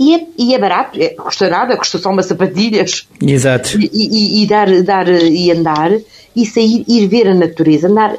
E 0.00 0.14
é, 0.14 0.26
e 0.38 0.54
é 0.54 0.58
barato, 0.58 1.00
é, 1.00 1.08
custa 1.08 1.48
nada, 1.48 1.76
custa 1.76 1.98
só 1.98 2.10
umas 2.10 2.26
sapatilhas. 2.26 3.08
Exato. 3.20 3.78
E, 3.80 3.90
e, 3.92 4.42
e, 4.42 4.46
dar, 4.46 4.82
dar, 4.82 5.08
e 5.08 5.50
andar, 5.50 5.90
e 6.36 6.46
sair, 6.46 6.84
ir 6.86 7.08
ver 7.08 7.28
a 7.28 7.34
natureza, 7.34 7.88
andar 7.88 8.16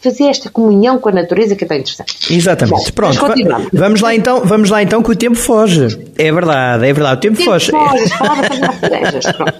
fazer 0.00 0.24
esta 0.24 0.48
comunhão 0.48 0.98
com 0.98 1.08
a 1.08 1.12
natureza 1.12 1.56
que 1.56 1.64
é 1.64 1.66
tão 1.66 1.76
interessante. 1.76 2.32
Exatamente. 2.32 2.86
Bom, 2.86 2.92
Pronto, 2.92 3.20
vamos 3.72 4.00
lá 4.00 4.14
então, 4.14 4.44
vamos 4.44 4.70
lá 4.70 4.82
então 4.82 5.02
que 5.02 5.10
o 5.10 5.16
tempo 5.16 5.36
foge. 5.36 5.98
É 6.16 6.32
verdade, 6.32 6.86
é 6.86 6.92
verdade, 6.92 7.18
o 7.18 7.20
tempo, 7.20 7.34
o 7.34 7.38
tempo 7.38 7.50
foge. 7.50 7.70
foge. 7.70 8.04
As 8.04 9.26
pronto. 9.36 9.54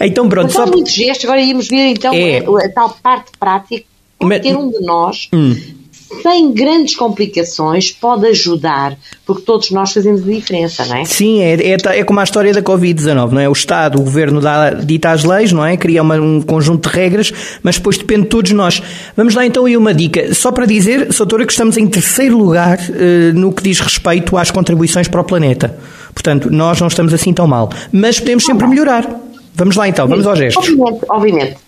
então 0.00 0.28
pronto, 0.28 0.52
só 0.52 0.66
muito 0.66 0.90
gesto, 0.90 1.24
agora 1.24 1.40
íamos 1.40 1.68
ver 1.68 1.88
então 1.90 2.12
é. 2.12 2.38
a, 2.38 2.66
a, 2.66 2.68
tal 2.72 2.96
parte 3.02 3.30
prática, 3.38 3.84
qualquer 4.18 4.56
um 4.56 4.70
de 4.70 4.80
nós 4.80 5.28
hum 5.32 5.77
sem 6.22 6.52
grandes 6.52 6.96
complicações, 6.96 7.92
pode 7.92 8.26
ajudar, 8.26 8.96
porque 9.26 9.42
todos 9.42 9.70
nós 9.70 9.92
fazemos 9.92 10.22
a 10.22 10.24
diferença, 10.24 10.84
não 10.86 10.96
é? 10.96 11.04
Sim, 11.04 11.40
é, 11.40 11.54
é, 11.54 11.76
é 11.98 12.04
como 12.04 12.20
a 12.20 12.24
história 12.24 12.52
da 12.52 12.62
Covid-19, 12.62 13.32
não 13.32 13.40
é? 13.40 13.48
O 13.48 13.52
Estado, 13.52 13.98
o 14.00 14.02
Governo 14.02 14.40
dá, 14.40 14.70
dita 14.70 15.10
as 15.10 15.24
leis, 15.24 15.52
não 15.52 15.64
é? 15.64 15.76
Cria 15.76 16.02
uma, 16.02 16.16
um 16.16 16.40
conjunto 16.40 16.88
de 16.88 16.94
regras, 16.94 17.32
mas 17.62 17.76
depois 17.76 17.98
depende 17.98 18.22
de 18.22 18.28
todos 18.28 18.52
nós. 18.52 18.82
Vamos 19.16 19.34
lá 19.34 19.44
então 19.44 19.66
aí 19.66 19.76
uma 19.76 19.92
dica, 19.92 20.34
só 20.34 20.50
para 20.50 20.66
dizer, 20.66 21.12
Soutora, 21.12 21.44
que 21.44 21.52
estamos 21.52 21.76
em 21.76 21.86
terceiro 21.86 22.38
lugar 22.38 22.78
eh, 22.90 23.32
no 23.34 23.52
que 23.52 23.62
diz 23.62 23.80
respeito 23.80 24.36
às 24.36 24.50
contribuições 24.50 25.08
para 25.08 25.20
o 25.20 25.24
planeta. 25.24 25.78
Portanto, 26.14 26.50
nós 26.50 26.80
não 26.80 26.88
estamos 26.88 27.12
assim 27.12 27.32
tão 27.32 27.46
mal, 27.46 27.70
mas 27.92 28.18
podemos 28.18 28.44
sempre 28.44 28.66
melhorar. 28.66 29.06
Vamos 29.54 29.76
lá 29.76 29.88
então, 29.88 30.06
vamos 30.06 30.26
aos 30.26 30.38
gestos. 30.38 30.68
Obviamente, 30.68 31.04
obviamente. 31.08 31.67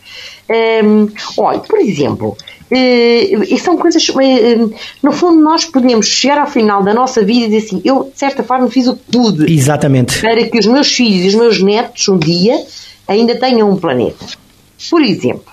Um, 0.50 1.08
olha, 1.36 1.60
por 1.60 1.78
exemplo, 1.78 2.30
uh, 2.30 2.74
e 2.74 3.56
são 3.58 3.76
coisas. 3.76 4.08
Uh, 4.08 4.74
no 5.00 5.12
fundo, 5.12 5.40
nós 5.40 5.64
podemos 5.64 6.06
chegar 6.06 6.38
ao 6.38 6.46
final 6.48 6.82
da 6.82 6.92
nossa 6.92 7.24
vida 7.24 7.46
e 7.46 7.50
dizer 7.50 7.66
assim: 7.66 7.82
eu, 7.84 8.10
de 8.12 8.18
certa 8.18 8.42
forma, 8.42 8.68
fiz 8.68 8.88
o 8.88 8.96
que 8.96 9.12
pude. 9.12 9.52
Exatamente. 9.52 10.20
Para 10.20 10.44
que 10.48 10.58
os 10.58 10.66
meus 10.66 10.92
filhos 10.92 11.24
e 11.24 11.28
os 11.28 11.34
meus 11.34 11.62
netos, 11.62 12.08
um 12.08 12.18
dia, 12.18 12.60
ainda 13.06 13.38
tenham 13.38 13.70
um 13.70 13.76
planeta. 13.76 14.26
Por 14.90 15.02
exemplo, 15.02 15.52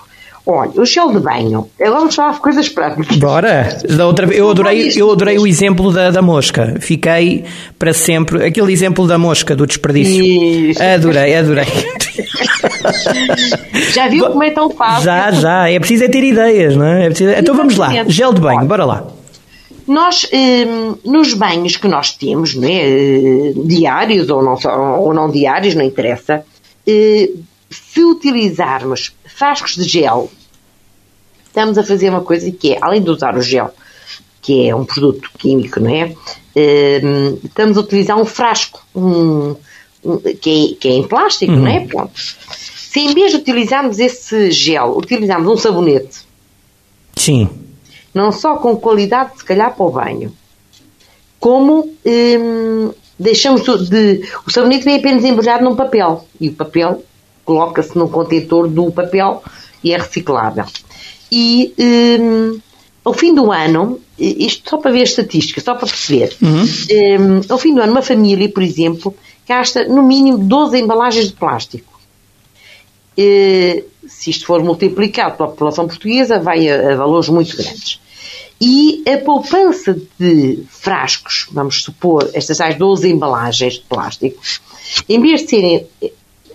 Olha, 0.50 0.80
o 0.80 0.86
gel 0.86 1.12
de 1.12 1.20
banho. 1.20 1.68
Agora 1.78 1.98
vamos 1.98 2.14
falar 2.14 2.32
de 2.32 2.40
coisas 2.40 2.70
práticas. 2.70 3.18
Bora! 3.18 3.68
Da 3.86 4.06
outra, 4.06 4.34
eu 4.34 4.48
adorei, 4.48 4.94
eu 4.96 5.12
adorei 5.12 5.38
o 5.38 5.46
exemplo 5.46 5.92
da, 5.92 6.10
da 6.10 6.22
mosca. 6.22 6.76
Fiquei 6.80 7.44
para 7.78 7.92
sempre. 7.92 8.46
Aquele 8.46 8.72
exemplo 8.72 9.06
da 9.06 9.18
mosca, 9.18 9.54
do 9.54 9.66
desperdício. 9.66 10.24
Isso. 10.24 10.82
Adorei, 10.82 11.36
adorei. 11.36 11.66
Já 13.92 14.08
viu 14.08 14.24
como 14.30 14.42
é 14.42 14.50
tão 14.50 14.70
fácil? 14.70 15.04
Já, 15.04 15.30
já. 15.32 15.70
É 15.70 15.78
preciso 15.78 16.04
é 16.04 16.08
ter 16.08 16.24
ideias, 16.24 16.74
não 16.74 16.86
é? 16.86 17.04
é 17.04 17.08
preciso... 17.10 17.30
Então 17.30 17.54
vamos 17.54 17.76
lá. 17.76 17.90
Gel 18.08 18.32
de 18.32 18.40
banho, 18.40 18.64
bora 18.64 18.86
lá. 18.86 19.06
Nós, 19.86 20.26
hum, 20.32 20.94
nos 21.04 21.34
banhos 21.34 21.76
que 21.76 21.88
nós 21.88 22.12
temos, 22.12 22.54
não 22.54 22.66
é? 22.66 22.72
Eh, 22.72 23.52
diários 23.66 24.30
ou 24.30 24.42
não, 24.42 24.56
ou 24.98 25.12
não 25.12 25.30
diários, 25.30 25.74
não 25.74 25.84
interessa, 25.84 26.42
eh, 26.86 27.28
se 27.70 28.02
utilizarmos 28.02 29.12
frascos 29.26 29.74
de 29.74 29.84
gel 29.84 30.30
estamos 31.58 31.76
a 31.76 31.82
fazer 31.82 32.08
uma 32.08 32.20
coisa 32.20 32.50
que 32.52 32.74
é, 32.74 32.78
além 32.80 33.02
de 33.02 33.10
usar 33.10 33.36
o 33.36 33.42
gel, 33.42 33.72
que 34.40 34.68
é 34.68 34.74
um 34.74 34.84
produto 34.84 35.28
químico, 35.36 35.80
não 35.80 35.90
é? 35.90 36.14
Um, 36.56 37.38
estamos 37.44 37.76
a 37.76 37.80
utilizar 37.80 38.16
um 38.16 38.24
frasco, 38.24 38.86
um, 38.94 39.56
um, 40.04 40.18
que, 40.18 40.72
é, 40.72 40.74
que, 40.80 40.88
é, 40.88 40.92
em 40.92 41.06
plástico, 41.06 41.52
uhum. 41.52 41.60
não 41.60 41.68
é? 41.68 41.80
Pronto. 41.80 42.12
Se 42.14 43.00
em 43.00 43.12
vez 43.12 43.32
de 43.32 43.38
utilizarmos 43.38 43.98
esse 43.98 44.50
gel, 44.50 44.96
utilizarmos 44.96 45.52
um 45.52 45.56
sabonete. 45.56 46.20
Sim. 47.16 47.48
Não 48.14 48.30
só 48.30 48.56
com 48.56 48.76
qualidade, 48.76 49.38
se 49.38 49.44
calhar, 49.44 49.74
para 49.74 49.84
o 49.84 49.90
banho, 49.90 50.32
como 51.38 51.92
hum, 52.06 52.92
deixamos 53.18 53.62
de. 53.88 54.22
O 54.46 54.50
sabonete 54.50 54.84
vem 54.84 54.96
apenas 54.96 55.24
embrulhado 55.24 55.64
num 55.64 55.76
papel. 55.76 56.26
E 56.40 56.48
o 56.48 56.54
papel 56.54 57.04
coloca-se 57.48 57.96
no 57.96 58.10
contentor 58.10 58.68
do 58.68 58.92
papel 58.92 59.42
e 59.82 59.94
é 59.94 59.96
reciclável. 59.96 60.66
E 61.32 61.72
um, 62.20 62.60
ao 63.02 63.14
fim 63.14 63.34
do 63.34 63.50
ano, 63.50 63.98
isto 64.18 64.68
só 64.68 64.76
para 64.76 64.90
ver 64.90 65.00
a 65.00 65.04
estatística, 65.04 65.58
só 65.62 65.74
para 65.74 65.88
perceber, 65.88 66.36
uhum. 66.42 66.62
um, 66.62 67.40
ao 67.48 67.56
fim 67.56 67.74
do 67.74 67.80
ano, 67.80 67.92
uma 67.92 68.02
família, 68.02 68.50
por 68.50 68.62
exemplo, 68.62 69.14
gasta 69.48 69.88
no 69.88 70.02
mínimo 70.02 70.36
12 70.36 70.78
embalagens 70.78 71.28
de 71.28 71.32
plástico. 71.32 71.98
Uh, 73.18 73.82
se 74.06 74.28
isto 74.28 74.44
for 74.44 74.62
multiplicado 74.62 75.38
pela 75.38 75.48
população 75.48 75.86
portuguesa, 75.86 76.38
vai 76.38 76.68
a, 76.68 76.92
a 76.92 76.96
valores 76.96 77.30
muito 77.30 77.56
grandes. 77.56 77.98
E 78.60 79.04
a 79.08 79.16
poupança 79.18 79.98
de 80.18 80.64
frascos, 80.68 81.46
vamos 81.50 81.82
supor, 81.82 82.28
estas 82.34 82.58
tais 82.58 82.76
12 82.76 83.08
embalagens 83.08 83.74
de 83.74 83.80
plástico, 83.80 84.38
em 85.08 85.20
vez 85.20 85.42
de 85.42 85.48
serem. 85.48 85.86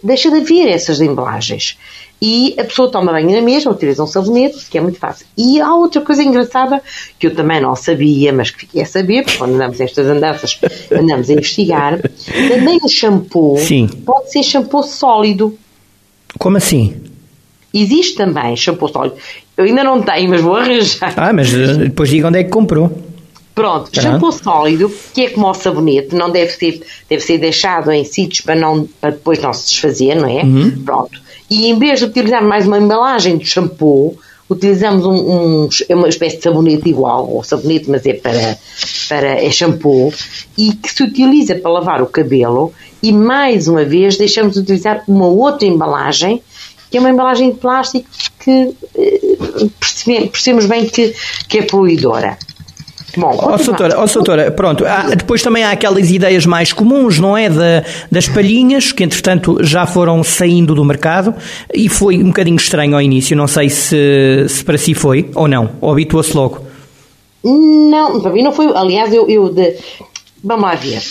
Deixa 0.04 0.30
de 0.30 0.38
haver 0.38 0.68
essas 0.68 1.00
embalagens 1.02 1.78
e 2.26 2.56
a 2.58 2.64
pessoa 2.64 2.90
toma 2.90 3.12
banho 3.12 3.30
na 3.32 3.42
mesma, 3.42 3.74
utiliza 3.74 4.02
um 4.02 4.08
sabonete, 4.08 4.66
que 4.70 4.78
é 4.78 4.82
muito 4.82 4.98
fácil. 4.98 5.26
E 5.38 5.60
há 5.60 5.76
outra 5.76 6.00
coisa 6.00 6.24
engraçada 6.24 6.82
que 7.20 7.28
eu 7.28 7.36
também 7.36 7.60
não 7.60 7.76
sabia, 7.76 8.32
mas 8.32 8.50
que 8.50 8.60
fiquei 8.60 8.82
a 8.82 8.86
saber, 8.86 9.26
porque 9.26 9.38
quando 9.38 9.56
andamos 9.56 9.78
nestas 9.78 10.08
andanças, 10.08 10.58
andamos 10.90 11.30
a 11.30 11.34
investigar. 11.34 12.00
Também 12.00 12.80
o 12.82 12.88
shampoo 12.88 13.58
Sim. 13.58 13.90
pode 14.06 14.32
ser 14.32 14.42
shampoo 14.42 14.84
sólido. 14.84 15.58
Como 16.40 16.56
assim? 16.56 16.96
Existe 17.74 18.16
também 18.16 18.56
shampoo 18.56 18.88
sólido. 18.88 19.18
Eu 19.58 19.66
ainda 19.66 19.84
não 19.84 20.02
tenho, 20.02 20.30
mas 20.30 20.40
vou 20.40 20.56
arranjar. 20.56 21.14
Ah, 21.18 21.34
mas 21.34 21.54
eh, 21.54 21.74
depois 21.76 22.10
diga 22.10 22.30
onde 22.30 22.40
é 22.40 22.44
que 22.46 22.50
comprou. 22.50 23.03
Pronto, 23.56 23.90
shampoo 23.94 24.32
sólido, 24.32 24.92
que 25.14 25.26
é 25.26 25.30
como 25.30 25.48
o 25.48 25.54
sabonete, 25.54 26.16
não 26.16 26.32
deve 26.32 26.52
ser, 26.52 26.82
deve 27.08 27.22
ser 27.22 27.38
deixado 27.38 27.92
em 27.92 28.04
sítios 28.04 28.42
para, 28.42 28.56
não, 28.56 28.88
para 29.00 29.12
depois 29.12 29.40
não 29.40 29.54
se 29.54 29.70
desfazer, 29.70 30.16
não 30.16 30.28
é? 30.28 30.44
Uhum. 30.44 30.84
Pronto 30.84 31.24
e 31.54 31.68
em 31.68 31.78
vez 31.78 32.00
de 32.00 32.06
utilizar 32.06 32.44
mais 32.44 32.66
uma 32.66 32.80
embalagem 32.80 33.38
de 33.38 33.46
shampoo, 33.46 34.18
utilizamos 34.50 35.06
um, 35.06 35.14
um, 35.14 35.70
é 35.88 35.96
uma 35.96 36.10
espécie 36.10 36.38
de 36.38 36.44
sabonete 36.44 36.90
igual, 36.90 37.30
ou 37.30 37.44
sabonete, 37.44 37.90
mas 37.92 38.04
é 38.08 38.14
para, 38.14 38.58
para 39.08 39.44
é 39.44 39.52
shampoo, 39.52 40.12
e 40.58 40.74
que 40.74 40.92
se 40.92 41.04
utiliza 41.04 41.54
para 41.54 41.72
lavar 41.72 42.02
o 42.02 42.08
cabelo, 42.08 42.74
e 43.04 43.14
mais 43.14 43.68
uma 43.68 43.86
vez 43.86 44.18
deixamos 44.18 44.54
de 44.54 44.62
utilizar 44.62 45.04
uma 45.08 45.28
outra 45.28 45.68
embalagem, 45.68 46.42
que 46.90 46.98
é 46.98 47.00
uma 47.00 47.12
embalagem 47.12 47.52
de 47.52 47.58
plástico 47.58 48.08
que 48.40 48.74
eh, 48.96 49.68
percebemos, 49.80 50.30
percebemos 50.30 50.66
bem 50.66 50.86
que, 50.88 51.14
que 51.48 51.60
é 51.60 51.62
poluidora. 51.64 52.38
Bom, 53.16 53.32
ó, 53.38 53.58
Soutora, 53.60 54.00
ó, 54.00 54.08
Soutora, 54.08 54.52
pronto, 54.52 54.84
há, 54.86 55.14
depois 55.16 55.42
também 55.44 55.64
há 55.64 55.72
aquelas 55.72 56.10
ideias 56.10 56.46
mais 56.48 56.74
comuns, 56.74 57.20
não 57.20 57.38
é? 57.38 57.48
Da, 57.48 57.84
das 58.12 58.28
palhinhas, 58.28 58.92
que 58.92 59.04
entretanto 59.04 59.58
já 59.62 59.86
foram 59.86 60.24
saindo 60.24 60.74
do 60.74 60.84
mercado 60.84 61.34
e 61.74 61.88
foi 61.88 62.18
um 62.18 62.28
bocadinho 62.28 62.56
estranho 62.56 62.96
ao 62.96 63.02
início, 63.02 63.38
não 63.38 63.48
sei 63.48 63.70
se, 63.70 64.46
se 64.50 64.64
para 64.64 64.78
si 64.78 64.96
foi 64.96 65.30
ou 65.36 65.48
não, 65.48 65.70
ou 65.80 65.92
habituou-se 65.92 66.36
logo. 66.36 66.66
Não, 67.44 68.20
para 68.20 68.32
mim 68.32 68.42
não 68.42 68.52
foi, 68.52 68.76
aliás, 68.76 69.14
eu, 69.14 69.30
eu 69.30 69.50
de, 69.50 69.76
vamos 70.44 70.64
lá 70.64 70.76
ver, 70.76 71.02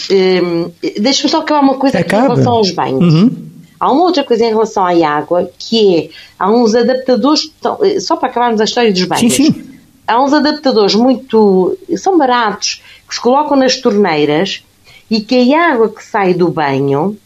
um, 0.43 0.71
deixa-me 1.01 1.31
só 1.31 1.39
acabar 1.39 1.61
uma 1.61 1.75
coisa 1.75 1.99
Acaba. 1.99 2.25
em 2.25 2.29
relação 2.29 2.53
aos 2.55 2.71
banhos. 2.73 3.15
Uhum. 3.15 3.31
Há 3.79 3.93
uma 3.93 4.03
outra 4.05 4.25
coisa 4.25 4.45
em 4.45 4.49
relação 4.49 4.85
à 4.85 5.09
água, 5.09 5.51
que 5.59 5.97
é, 5.97 6.09
há 6.39 6.51
uns 6.51 6.75
adaptadores, 6.75 7.53
só 8.01 8.17
para 8.17 8.29
acabarmos 8.29 8.61
a 8.61 8.65
história 8.65 8.93
dos 8.93 9.05
banhos. 9.05 9.33
Sim, 9.35 9.53
sim 9.53 9.72
há 10.07 10.23
uns 10.23 10.33
adaptadores 10.33 10.95
muito. 10.95 11.77
são 11.97 12.19
baratos, 12.19 12.83
que 13.09 13.15
se 13.15 13.21
colocam 13.21 13.57
nas 13.57 13.77
torneiras 13.77 14.65
e 15.11 15.21
que 15.21 15.55
a 15.55 15.73
água 15.73 15.89
que 15.89 16.03
sai 16.03 16.35
do 16.35 16.49
banho, 16.49 17.17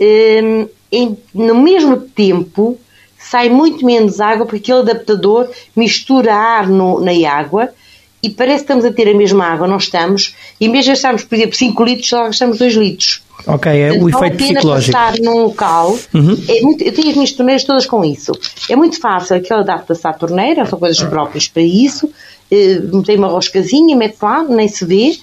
um, 0.00 0.68
em, 0.90 1.18
no 1.34 1.54
mesmo 1.56 1.96
tempo, 1.96 2.78
sai 3.18 3.48
muito 3.48 3.84
menos 3.84 4.20
água 4.20 4.46
porque 4.46 4.72
aquele 4.72 4.90
adaptador 4.90 5.50
mistura 5.76 6.34
ar 6.34 6.68
no, 6.68 7.00
na 7.00 7.12
água 7.30 7.70
e 8.22 8.30
parece 8.30 8.58
que 8.58 8.62
estamos 8.62 8.84
a 8.84 8.92
ter 8.92 9.08
a 9.08 9.16
mesma 9.16 9.44
água, 9.44 9.68
não 9.68 9.76
estamos, 9.76 10.34
e 10.60 10.68
de 10.68 10.82
gastarmos, 10.82 11.24
por 11.24 11.34
exemplo, 11.36 11.54
5 11.54 11.84
litros, 11.84 12.08
só 12.08 12.24
gastamos 12.24 12.58
2 12.58 12.74
litros. 12.74 13.22
Ok, 13.46 13.70
é 13.70 13.92
o 13.92 14.08
efeito 14.08 14.36
psicológico. 14.36 14.96
estar 14.96 15.18
num 15.20 15.44
local, 15.44 15.96
uhum. 16.12 16.36
é 16.48 16.60
muito, 16.60 16.84
eu 16.84 16.92
tenho 16.92 17.10
as 17.10 17.14
minhas 17.14 17.32
torneiras 17.32 17.64
todas 17.64 17.86
com 17.86 18.04
isso. 18.04 18.32
É 18.68 18.76
muito 18.76 19.00
fácil, 19.00 19.36
aquela 19.36 19.60
adapta-se 19.60 20.06
à 20.06 20.12
torneira, 20.12 20.66
são 20.66 20.78
coisas 20.78 21.02
próprias 21.02 21.48
para 21.48 21.62
isso, 21.62 22.10
eh, 22.50 22.80
tem 23.06 23.16
uma 23.16 23.28
roscazinha, 23.28 23.96
mete 23.96 24.16
lá, 24.20 24.42
nem 24.42 24.68
se 24.68 24.84
vê, 24.84 25.16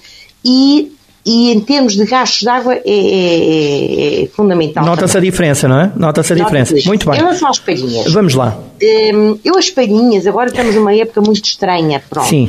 e 0.44 0.92
e 1.26 1.50
em 1.50 1.58
termos 1.58 1.96
de 1.96 2.04
gastos 2.06 2.42
de 2.42 2.48
água 2.48 2.74
é, 2.74 2.82
é, 2.86 4.22
é 4.22 4.26
fundamental. 4.28 4.86
Nota-se 4.86 5.18
a 5.18 5.20
diferença, 5.20 5.66
não 5.66 5.80
é? 5.80 5.92
Nota-se 5.96 6.32
a 6.32 6.36
diferença. 6.36 6.76
Muito 6.86 7.04
bem. 7.10 7.18
Em 7.18 7.22
relação 7.22 7.48
às 7.48 7.58
palhinhas. 7.58 8.12
Vamos 8.12 8.34
lá. 8.34 8.56
Hum, 8.80 9.36
eu 9.44 9.58
as 9.58 9.68
palhinhas, 9.68 10.24
agora 10.24 10.50
estamos 10.50 10.76
numa 10.76 10.94
época 10.94 11.20
muito 11.20 11.44
estranha, 11.44 12.00
pronto. 12.08 12.28
Sim. 12.28 12.48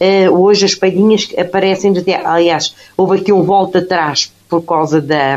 Uh, 0.00 0.40
hoje 0.40 0.64
as 0.64 0.74
palhinhas 0.76 1.28
aparecem, 1.36 1.92
aliás, 2.24 2.72
houve 2.96 3.18
aqui 3.18 3.32
um 3.32 3.42
volta 3.42 3.80
atrás 3.80 4.32
por 4.60 4.62
causa 4.62 5.00
da, 5.00 5.36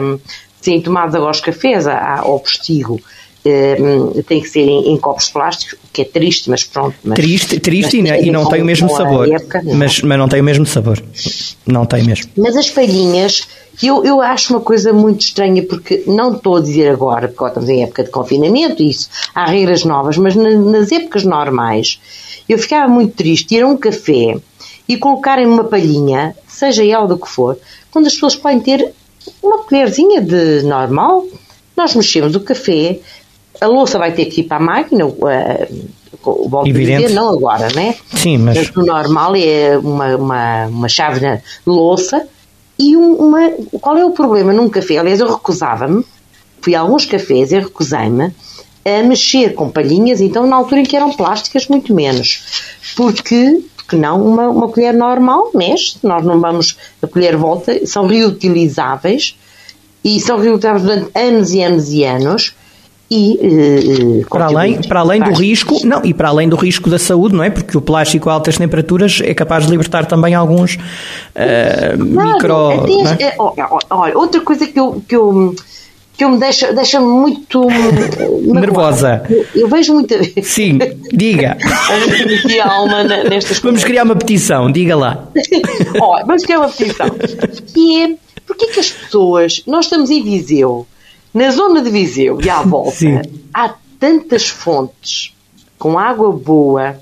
agora 0.96 1.32
os 1.32 1.42
cafés 1.42 1.88
ao 1.88 2.40
postigo 2.40 3.00
uh, 3.46 4.24
tem 4.24 4.42
que 4.42 4.50
ser 4.50 4.62
em, 4.62 4.92
em, 4.92 4.98
copos 4.98 5.30
plásticos, 5.30 5.74
o 5.74 5.88
que 5.94 6.02
é 6.02 6.06
triste, 6.06 6.50
mas 6.50 6.64
pronto. 6.64 6.96
Mas, 7.04 7.16
triste, 7.16 7.60
triste 7.60 8.02
mas, 8.02 8.24
e, 8.24 8.28
e 8.28 8.32
não 8.32 8.46
tem 8.48 8.62
o 8.62 8.66
mesmo 8.66 8.90
sabor. 8.90 9.32
Época, 9.32 9.62
mas, 9.64 10.02
mas 10.02 10.18
não 10.18 10.28
tem 10.28 10.42
o 10.42 10.44
mesmo 10.44 10.66
sabor. 10.66 11.02
Não 11.66 11.86
tem 11.86 12.04
mesmo. 12.04 12.32
Mas 12.36 12.56
as 12.56 12.70
palhinhas, 12.70 13.48
eu, 13.82 14.04
eu 14.04 14.22
acho 14.22 14.54
uma 14.54 14.62
coisa 14.62 14.92
muito 14.92 15.22
estranha, 15.22 15.64
porque 15.64 16.04
não 16.08 16.34
estou 16.34 16.58
a 16.58 16.62
dizer 16.62 16.90
agora, 16.90 17.28
porque 17.28 17.46
estamos 17.46 17.70
em 17.70 17.84
época 17.84 18.04
de 18.04 18.10
confinamento, 18.10 18.82
isso, 18.82 19.10
há 19.34 19.46
regras 19.46 19.84
novas, 19.84 20.18
mas 20.18 20.36
na, 20.36 20.50
nas 20.50 20.92
épocas 20.92 21.24
normais, 21.24 22.00
eu 22.50 22.58
ficava 22.58 22.92
muito 22.92 23.16
triste 23.16 23.56
ir 23.56 23.62
a 23.62 23.68
um 23.68 23.78
café 23.78 24.38
e 24.88 24.98
colocarem 24.98 25.48
uma 25.48 25.64
palhinha, 25.64 26.36
seja 26.48 26.86
ela 26.86 27.08
do 27.08 27.18
que 27.18 27.28
for, 27.28 27.58
quando 27.90 28.08
as 28.08 28.14
pessoas 28.14 28.36
podem 28.36 28.60
ter 28.60 28.94
uma 29.42 29.60
colherzinha 29.60 30.22
de 30.22 30.62
normal, 30.64 31.26
nós 31.76 31.96
mexemos 31.96 32.36
o 32.36 32.40
café, 32.40 33.00
a 33.60 33.68
louça 33.68 33.98
vai 33.98 34.12
ter 34.12 34.26
que 34.26 34.42
ir 34.42 34.44
para 34.46 34.58
a 34.58 34.60
máquina, 34.60 35.06
uh, 35.06 35.20
volto 36.24 36.68
Evidente. 36.68 37.04
a 37.04 37.08
dizer, 37.08 37.14
não 37.14 37.30
agora, 37.30 37.68
né? 37.74 37.96
Sim, 38.16 38.38
mas... 38.38 38.58
mas 38.58 38.76
o 38.76 38.86
normal 38.86 39.36
é 39.36 39.78
uma, 39.78 40.16
uma, 40.16 40.66
uma 40.68 40.90
chave 40.90 41.20
de 41.20 41.42
louça 41.66 42.28
e 42.78 42.96
uma... 42.98 43.52
Qual 43.80 43.98
é 43.98 44.06
o 44.06 44.12
problema 44.12 44.52
num 44.52 44.70
café? 44.70 44.98
Aliás, 44.98 45.20
eu 45.20 45.28
recusava-me, 45.28 46.04
fui 46.62 46.76
a 46.76 46.82
alguns 46.82 47.06
cafés 47.06 47.52
e 47.52 47.60
recusei-me 47.60 48.34
a 48.86 49.02
mexer 49.04 49.56
com 49.56 49.70
palhinhas, 49.70 50.22
então 50.22 50.46
na 50.46 50.56
altura 50.56 50.82
em 50.82 50.84
que 50.84 50.96
eram 50.96 51.12
plásticas, 51.12 51.68
muito 51.68 51.94
menos. 51.94 52.44
Porque, 52.96 53.64
porque 53.86 53.98
não, 53.98 54.22
uma, 54.26 54.50
uma 54.50 54.68
colher 54.68 54.94
normal 54.94 55.52
mexe, 55.54 55.98
nós 56.02 56.26
não 56.26 56.40
vamos, 56.40 56.76
a 57.02 57.08
colher 57.08 57.38
volta, 57.38 57.86
são 57.86 58.08
reutilizáveis 58.08 59.38
e 60.04 60.20
são 60.20 60.40
reutilizáveis 60.40 60.84
durante 60.84 61.12
anos 61.18 61.54
e 61.54 61.62
anos 61.62 61.90
e 61.90 62.04
anos 62.04 62.56
e 63.10 64.24
uh, 64.24 64.28
para 64.28 64.46
além, 64.46 64.82
para 64.82 65.00
além 65.02 65.22
do 65.22 65.32
risco, 65.32 65.86
não, 65.86 66.04
e 66.04 66.12
para 66.12 66.30
além 66.30 66.50
do 66.50 66.56
risco 66.56 66.90
da 66.90 66.98
saúde, 66.98 67.36
não 67.36 67.44
é? 67.44 67.52
Porque 67.52 67.78
o 67.78 67.82
plástico 67.82 68.30
a 68.32 68.34
altas 68.34 68.58
temperaturas 68.58 69.22
é 69.24 69.34
capaz 69.36 69.66
de 69.66 69.72
libertar 69.72 70.06
também 70.06 70.34
alguns 70.34 70.76
uh, 70.76 72.04
micro. 72.04 73.06
Até, 73.08 73.26
é? 73.26 73.36
olha, 73.38 74.18
outra 74.18 74.42
coisa 74.42 74.66
que 74.66 74.80
eu, 74.80 75.04
que 75.08 75.16
eu 75.16 75.56
que 76.18 76.24
eu 76.24 76.30
me 76.30 76.40
deixa, 76.40 76.74
deixa 76.74 77.00
muito 77.02 77.68
nervosa. 78.54 79.24
Eu, 79.30 79.46
eu, 79.56 79.68
vejo 79.68 79.94
muita 79.94 80.18
vez. 80.18 80.48
Sim, 80.48 80.80
diga. 81.12 81.58
a 82.64 82.72
alma 82.72 83.04
nestas 83.04 83.60
Vamos 83.60 83.84
criar 83.84 84.04
uma 84.04 84.16
petição, 84.16 84.72
diga 84.72 84.96
lá. 84.96 85.28
olha, 86.00 86.26
vamos 86.26 86.44
criar 86.44 86.60
uma 86.60 86.70
petição. 86.70 87.10
Que 87.74 88.04
é 88.04 88.16
porque 88.46 88.68
que 88.68 88.80
as 88.80 88.92
pessoas. 88.92 89.64
Nós 89.68 89.86
estamos 89.86 90.10
em 90.10 90.24
Viseu 90.24 90.88
na 91.34 91.52
zona 91.52 91.82
de 91.82 91.90
Viseu 91.90 92.40
e 92.42 92.50
à 92.50 92.62
volta 92.62 92.92
Sim. 92.92 93.22
há 93.54 93.74
tantas 94.00 94.48
fontes 94.48 95.34
com 95.78 96.00
água 96.00 96.32
boa. 96.32 96.98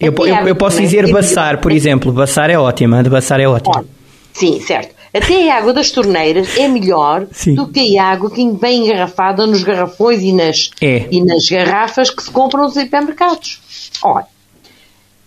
Eu, 0.00 0.12
eu, 0.18 0.48
eu 0.48 0.56
posso 0.56 0.80
dizer 0.80 1.10
Baçar, 1.12 1.60
por 1.60 1.70
exemplo. 1.70 2.10
Baçar 2.12 2.50
é 2.50 2.58
ótima, 2.58 3.04
de 3.04 3.08
Baçar 3.08 3.38
é 3.38 3.46
ótima. 3.46 3.84
Sim, 4.32 4.60
certo. 4.60 4.95
Até 5.16 5.50
a 5.50 5.56
água 5.56 5.72
das 5.72 5.90
torneiras 5.90 6.58
é 6.58 6.68
melhor 6.68 7.26
Sim. 7.32 7.54
do 7.54 7.68
que 7.68 7.96
a 7.96 8.04
água 8.04 8.30
que 8.30 8.46
vem 8.52 8.86
engarrafada 8.86 9.46
nos 9.46 9.62
garrafões 9.62 10.22
e 10.22 10.32
nas, 10.32 10.70
é. 10.80 11.06
e 11.10 11.24
nas 11.24 11.48
garrafas 11.48 12.10
que 12.10 12.22
se 12.22 12.30
compram 12.30 12.64
nos 12.64 12.74
supermercados. 12.74 13.60
Olha, 14.02 14.26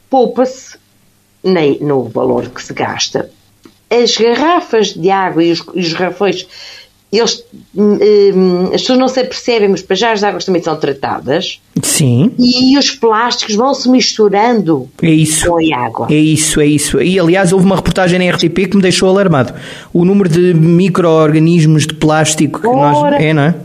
poupa-se 0.09 0.77
no 1.81 2.03
valor 2.03 2.49
que 2.49 2.61
se 2.61 2.73
gasta. 2.73 3.31
As 3.89 4.15
garrafas 4.15 4.93
de 4.93 5.09
água 5.09 5.43
e 5.43 5.51
os, 5.51 5.63
e 5.73 5.79
os 5.79 5.93
garrafões 5.93 6.45
eles, 7.11 7.43
hum, 7.75 7.97
hum, 8.35 8.63
as 8.73 8.81
pessoas 8.81 8.99
não 8.99 9.07
se 9.07 9.19
apercebem, 9.19 9.69
mas 9.69 9.81
para 9.81 9.95
já 9.95 10.11
as 10.11 10.23
águas 10.23 10.45
também 10.45 10.61
são 10.61 10.75
tratadas. 10.75 11.59
Sim. 11.81 12.31
E 12.37 12.77
os 12.77 12.91
plásticos 12.91 13.55
vão 13.55 13.73
se 13.73 13.89
misturando 13.89 14.87
é 15.01 15.09
isso. 15.09 15.47
com 15.47 15.57
a 15.57 15.85
água. 15.85 16.07
É 16.09 16.15
isso, 16.15 16.61
é 16.61 16.67
isso. 16.67 17.01
E 17.01 17.19
aliás, 17.19 17.51
houve 17.51 17.65
uma 17.65 17.75
reportagem 17.75 18.19
na 18.19 18.31
RTP 18.31 18.67
que 18.69 18.75
me 18.75 18.81
deixou 18.81 19.09
alarmado. 19.09 19.53
O 19.91 20.05
número 20.05 20.29
de 20.29 20.53
micro-organismos 20.53 21.87
de 21.87 21.95
plástico 21.95 22.61
que 22.61 22.67
Ora. 22.67 22.77
nós. 23.11 23.21
É, 23.21 23.33
não 23.33 23.43
é? 23.43 23.55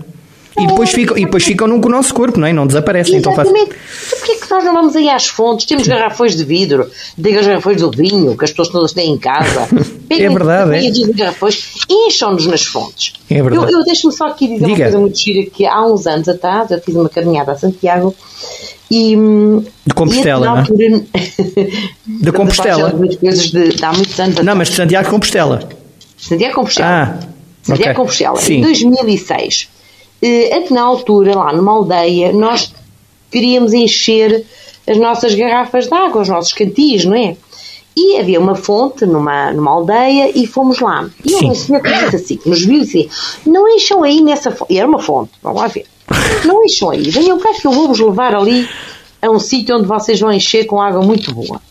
E 0.57 0.67
depois, 0.69 0.91
ficam, 0.91 1.19
e 1.19 1.25
depois 1.25 1.43
ficam 1.43 1.67
no 1.67 1.79
nosso 1.89 2.15
corpo, 2.15 2.39
não 2.39 2.47
é? 2.47 2.53
Não 2.53 2.67
desaparecem. 2.67 3.17
Então 3.17 3.33
Exatamente. 3.33 3.71
Então 3.71 3.77
faz... 3.77 4.21
Porquê 4.21 4.37
que 4.37 4.51
nós 4.51 4.65
não 4.65 4.73
vamos 4.73 4.95
aí 4.95 5.09
às 5.09 5.27
fontes? 5.27 5.67
Temos 5.67 5.87
garrafões 5.89 6.37
de 6.37 6.45
vidro, 6.45 6.89
diga 7.19 7.41
as 7.41 7.47
garrafões 7.47 7.81
do 7.81 7.91
vinho, 7.91 8.37
que 8.37 8.45
as 8.45 8.51
pessoas 8.51 8.69
todas 8.69 8.93
têm 8.93 9.11
em 9.11 9.19
casa. 9.19 9.69
é 10.09 10.29
verdade, 10.29 10.77
é. 10.77 11.13
garrafões, 11.13 11.75
encham-nos 11.91 12.47
nas 12.47 12.63
fontes. 12.63 13.15
É 13.29 13.43
verdade. 13.43 13.73
Eu, 13.73 13.81
eu 13.81 13.85
deixo-me 13.85 14.13
só 14.13 14.29
aqui 14.29 14.47
dizer 14.47 14.67
Diga. 14.67 14.73
uma 14.73 14.83
coisa 14.85 14.99
muito 14.99 15.19
gira, 15.19 15.51
que 15.51 15.67
há 15.67 15.85
uns 15.85 16.07
anos 16.07 16.29
atrás 16.29 16.71
eu 16.71 16.81
fiz 16.81 16.95
uma 16.95 17.09
caminhada 17.09 17.53
a 17.53 17.57
Santiago 17.57 18.15
e... 18.89 19.17
De 19.85 19.95
Compostela, 19.95 20.47
não 20.47 20.59
é? 20.59 20.65
De 22.07 22.31
Compostela? 22.31 22.93
De 22.93 23.17
coisas 23.17 23.51
de, 23.51 23.71
de 23.71 23.85
há 23.85 23.93
muitos 23.93 24.21
anos 24.21 24.37
Não, 24.37 24.55
mas 24.55 24.69
de 24.69 24.77
Santiago 24.77 25.05
de 25.07 25.11
Compostela. 25.11 25.69
Santiago 26.17 26.55
Compostela. 26.55 26.89
Ah, 26.89 27.19
Santiago 27.61 27.81
okay. 27.81 27.93
de 27.93 27.97
Compostela. 27.97 28.37
Sim. 28.37 28.59
Em 28.59 28.63
2006 28.63 29.74
é 30.27 30.61
que 30.61 30.73
na 30.73 30.83
altura, 30.83 31.37
lá 31.37 31.53
numa 31.53 31.73
aldeia, 31.73 32.33
nós 32.33 32.73
queríamos 33.31 33.73
encher 33.73 34.45
as 34.89 34.97
nossas 34.99 35.35
garrafas 35.35 35.87
de 35.87 35.95
água, 35.95 36.23
os 36.23 36.29
nossos 36.29 36.53
cantis, 36.53 37.05
não 37.05 37.15
é? 37.15 37.37
E 37.97 38.17
havia 38.19 38.41
uma 38.41 38.55
fonte 38.55 39.07
numa, 39.07 39.53
numa 39.53 39.71
aldeia 39.71 40.37
e 40.37 40.47
fomos 40.47 40.81
lá. 40.81 41.09
E 41.25 41.35
um 41.45 41.55
senhor 41.55 41.81
que 41.81 41.93
disse 41.93 42.17
assim, 42.17 42.37
que 42.37 42.49
nos 42.49 42.65
viu 42.65 42.79
e 42.79 42.81
disse, 42.81 43.09
não 43.47 43.69
encham 43.69 44.03
aí 44.03 44.21
nessa 44.21 44.51
fonte. 44.51 44.73
E 44.73 44.79
era 44.79 44.89
uma 44.89 44.99
fonte, 44.99 45.31
vamos 45.43 45.61
lá 45.61 45.69
ver. 45.69 45.87
Não 46.45 46.63
encham 46.63 46.91
aí, 46.91 47.09
venham 47.09 47.39
cá 47.39 47.55
que 47.55 47.67
eu 47.67 47.73
vou-vos 47.73 47.99
levar 47.99 48.35
ali 48.35 48.69
a 49.23 49.31
um 49.31 49.39
sítio 49.39 49.77
onde 49.77 49.87
vocês 49.87 50.21
vão 50.21 50.31
encher 50.31 50.67
com 50.67 50.79
água 50.79 51.01
muito 51.01 51.33
boa. 51.33 51.63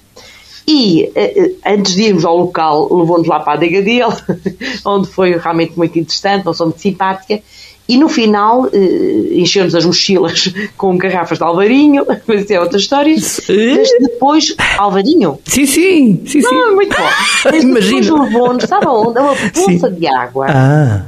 E 0.68 1.12
uh, 1.16 1.56
antes 1.68 1.94
de 1.94 2.04
irmos 2.04 2.26
ao 2.26 2.36
local, 2.36 2.92
levou-nos 2.92 3.28
lá 3.28 3.42
para 3.42 3.54
a 3.54 3.56
adega 3.56 3.82
dele, 3.84 4.06
onde 4.86 5.08
foi 5.08 5.38
realmente 5.38 5.78
muito 5.78 6.00
interessante, 6.00 6.46
não 6.46 6.54
sou 6.54 6.68
muito 6.68 6.82
simpática, 6.82 7.44
e 7.88 7.98
no 7.98 8.08
final 8.08 8.68
eh, 8.72 9.28
enchemos 9.32 9.76
as 9.76 9.86
mochilas 9.86 10.54
com 10.78 10.98
garrafas 10.98 11.38
de 11.38 11.44
Alvarinho, 11.44 12.06
mas 12.26 12.44
isso 12.44 12.54
é 12.54 12.60
outra 12.60 12.78
história. 12.78 13.16
Mas 13.16 13.90
depois, 14.00 14.56
Alvarinho? 14.78 15.40
Sim, 15.46 15.66
sim, 15.66 16.24
sim, 16.26 16.42
sim. 16.42 16.56
Não, 16.56 16.76
muito 16.76 16.96
bom. 16.96 17.04
Mas 17.46 17.64
Imagina. 17.64 18.02
depois 18.02 18.32
levou-nos, 18.32 18.64
sabe 18.64 18.88
onde? 18.88 19.20
A 19.20 19.22
uma 19.22 19.36
poça 19.36 19.92
de 19.92 20.08
água. 20.08 20.48
Ah. 20.50 21.06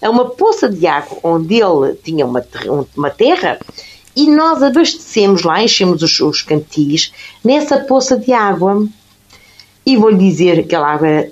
A 0.00 0.10
uma 0.10 0.24
poça 0.24 0.68
de 0.68 0.86
água 0.86 1.18
onde 1.22 1.54
ele 1.54 1.94
tinha 2.02 2.24
uma, 2.24 2.44
uma 2.96 3.10
terra 3.10 3.58
e 4.14 4.30
nós 4.30 4.62
abastecemos 4.62 5.42
lá, 5.42 5.62
enchemos 5.62 6.02
os, 6.02 6.20
os 6.20 6.40
cantis 6.40 7.12
nessa 7.44 7.78
poça 7.80 8.16
de 8.16 8.32
água. 8.32 8.86
E 9.84 9.96
vou-lhe 9.96 10.16
dizer 10.16 10.54
que 10.54 10.60
aquela 10.60 10.92
água 10.92 11.08
era 11.08 11.30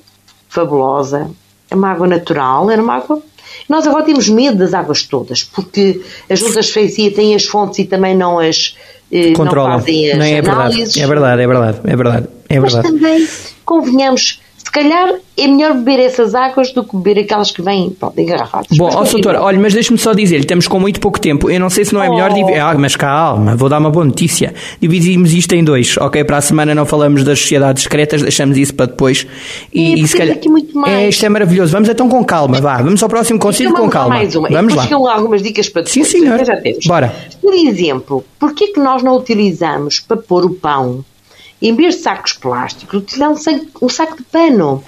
fabulosa. 0.48 1.30
É 1.70 1.74
uma 1.74 1.90
água 1.90 2.06
natural, 2.06 2.70
era 2.70 2.82
uma 2.82 2.96
água 2.96 3.22
nós 3.68 3.86
agora 3.86 4.04
temos 4.04 4.28
medo 4.28 4.58
das 4.58 4.74
águas 4.74 5.02
todas, 5.02 5.42
porque 5.42 6.02
as 6.28 6.38
juntas 6.38 6.66
de 6.66 6.72
freguesia 6.72 7.12
têm 7.12 7.34
as 7.34 7.44
fontes 7.44 7.78
e 7.78 7.84
também 7.84 8.16
não 8.16 8.38
as 8.38 8.76
eh, 9.10 9.32
controlam. 9.32 9.72
Não 9.72 9.80
fazem 9.80 10.10
as 10.10 10.18
não, 10.18 10.24
é 10.24 10.38
análises. 10.38 10.94
Verdade, 10.94 11.02
é 11.02 11.06
verdade, 11.06 11.42
é 11.42 11.46
verdade, 11.46 11.80
é 11.84 11.96
verdade. 11.96 12.28
É 12.48 12.60
verdade. 12.60 12.88
Mas 12.92 13.00
também, 13.00 13.28
convenhamos, 13.64 14.40
calhar 14.70 15.14
é 15.36 15.46
melhor 15.46 15.74
beber 15.74 16.00
essas 16.00 16.34
águas 16.34 16.72
do 16.72 16.84
que 16.84 16.96
beber 16.96 17.20
aquelas 17.20 17.50
que 17.50 17.60
vêm 17.60 17.90
pronto, 17.90 18.18
engarrafadas. 18.18 18.76
Bom, 18.76 18.90
ó, 18.92 19.04
doutor, 19.04 19.34
olha, 19.36 19.58
mas 19.58 19.74
deixe-me 19.74 19.98
só 19.98 20.12
dizer, 20.12 20.40
estamos 20.40 20.66
com 20.66 20.80
muito 20.80 21.00
pouco 21.00 21.20
tempo. 21.20 21.50
Eu 21.50 21.60
não 21.60 21.68
sei 21.68 21.84
se 21.84 21.92
não 21.92 22.02
é 22.02 22.08
melhor. 22.08 22.30
Oh. 22.32 22.54
Ah, 22.60 22.74
mas 22.78 22.96
calma, 22.96 23.56
vou 23.56 23.68
dar 23.68 23.78
uma 23.78 23.90
boa 23.90 24.04
notícia. 24.04 24.54
Dividimos 24.80 25.32
isto 25.32 25.52
em 25.54 25.62
dois, 25.62 25.96
ok? 25.98 26.24
Para 26.24 26.38
a 26.38 26.40
semana 26.40 26.74
não 26.74 26.86
falamos 26.86 27.24
das 27.24 27.40
sociedades 27.40 27.82
secretas, 27.82 28.22
deixamos 28.22 28.56
isso 28.56 28.74
para 28.74 28.86
depois. 28.86 29.26
E, 29.72 29.92
é, 29.92 29.98
e 29.98 30.08
se 30.08 30.16
calhar. 30.16 30.36
Aqui 30.36 30.48
muito 30.48 30.76
mais. 30.76 30.92
É, 30.94 31.08
isto 31.08 31.24
é 31.24 31.28
maravilhoso. 31.28 31.72
Vamos 31.72 31.88
então 31.88 32.08
com 32.08 32.24
calma, 32.24 32.60
vá. 32.60 32.78
Vamos 32.78 33.02
ao 33.02 33.08
próximo 33.08 33.38
conselho 33.38 33.72
com 33.74 33.88
calma. 33.88 34.16
Mais 34.16 34.34
uma. 34.34 34.48
Vamos 34.48 34.74
lá. 34.74 34.82
Chegam 34.84 35.06
algumas 35.06 35.42
dicas 35.42 35.68
para 35.68 35.82
depois. 35.82 36.06
Sim, 36.06 36.18
senhor. 36.20 36.44
Já 36.44 36.56
temos. 36.56 36.86
Bora. 36.86 37.14
Por 37.40 37.54
exemplo, 37.54 38.24
porquê 38.38 38.68
que 38.68 38.80
nós 38.80 39.02
não 39.02 39.16
utilizamos 39.16 40.00
para 40.00 40.16
pôr 40.16 40.44
o 40.44 40.54
pão? 40.54 41.04
Em 41.64 41.74
vez 41.74 41.96
de 41.96 42.02
sacos 42.02 42.34
plásticos, 42.34 43.00
utilizar 43.00 43.30
um 43.30 43.36
saco, 43.36 43.66
um 43.80 43.88
saco 43.88 44.18
de 44.18 44.22
pano. 44.24 44.84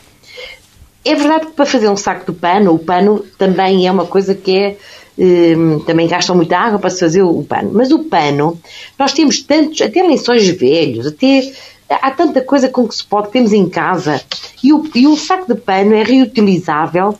É 1.02 1.14
verdade 1.14 1.46
que 1.46 1.52
para 1.52 1.64
fazer 1.64 1.88
um 1.88 1.96
saco 1.96 2.30
de 2.30 2.38
pano, 2.38 2.74
o 2.74 2.78
pano 2.78 3.24
também 3.38 3.86
é 3.86 3.90
uma 3.90 4.04
coisa 4.04 4.34
que 4.34 4.56
é. 4.56 4.76
Hum, 5.18 5.78
também 5.86 6.06
gastam 6.06 6.36
muita 6.36 6.58
água 6.58 6.78
para 6.78 6.90
se 6.90 7.00
fazer 7.00 7.22
o 7.22 7.42
pano. 7.42 7.70
Mas 7.72 7.90
o 7.90 8.00
pano, 8.00 8.60
nós 8.98 9.14
temos 9.14 9.40
tantos, 9.40 9.80
até 9.80 10.02
lençóis 10.02 10.46
velhos, 10.48 11.06
até 11.06 11.54
há 11.88 12.10
tanta 12.10 12.42
coisa 12.42 12.68
com 12.68 12.86
que 12.86 12.94
se 12.94 13.04
pode, 13.04 13.30
temos 13.30 13.54
em 13.54 13.66
casa. 13.66 14.20
E 14.62 14.74
o, 14.74 14.84
e 14.94 15.06
o 15.06 15.16
saco 15.16 15.46
de 15.46 15.58
pano 15.58 15.94
é 15.94 16.02
reutilizável 16.02 17.18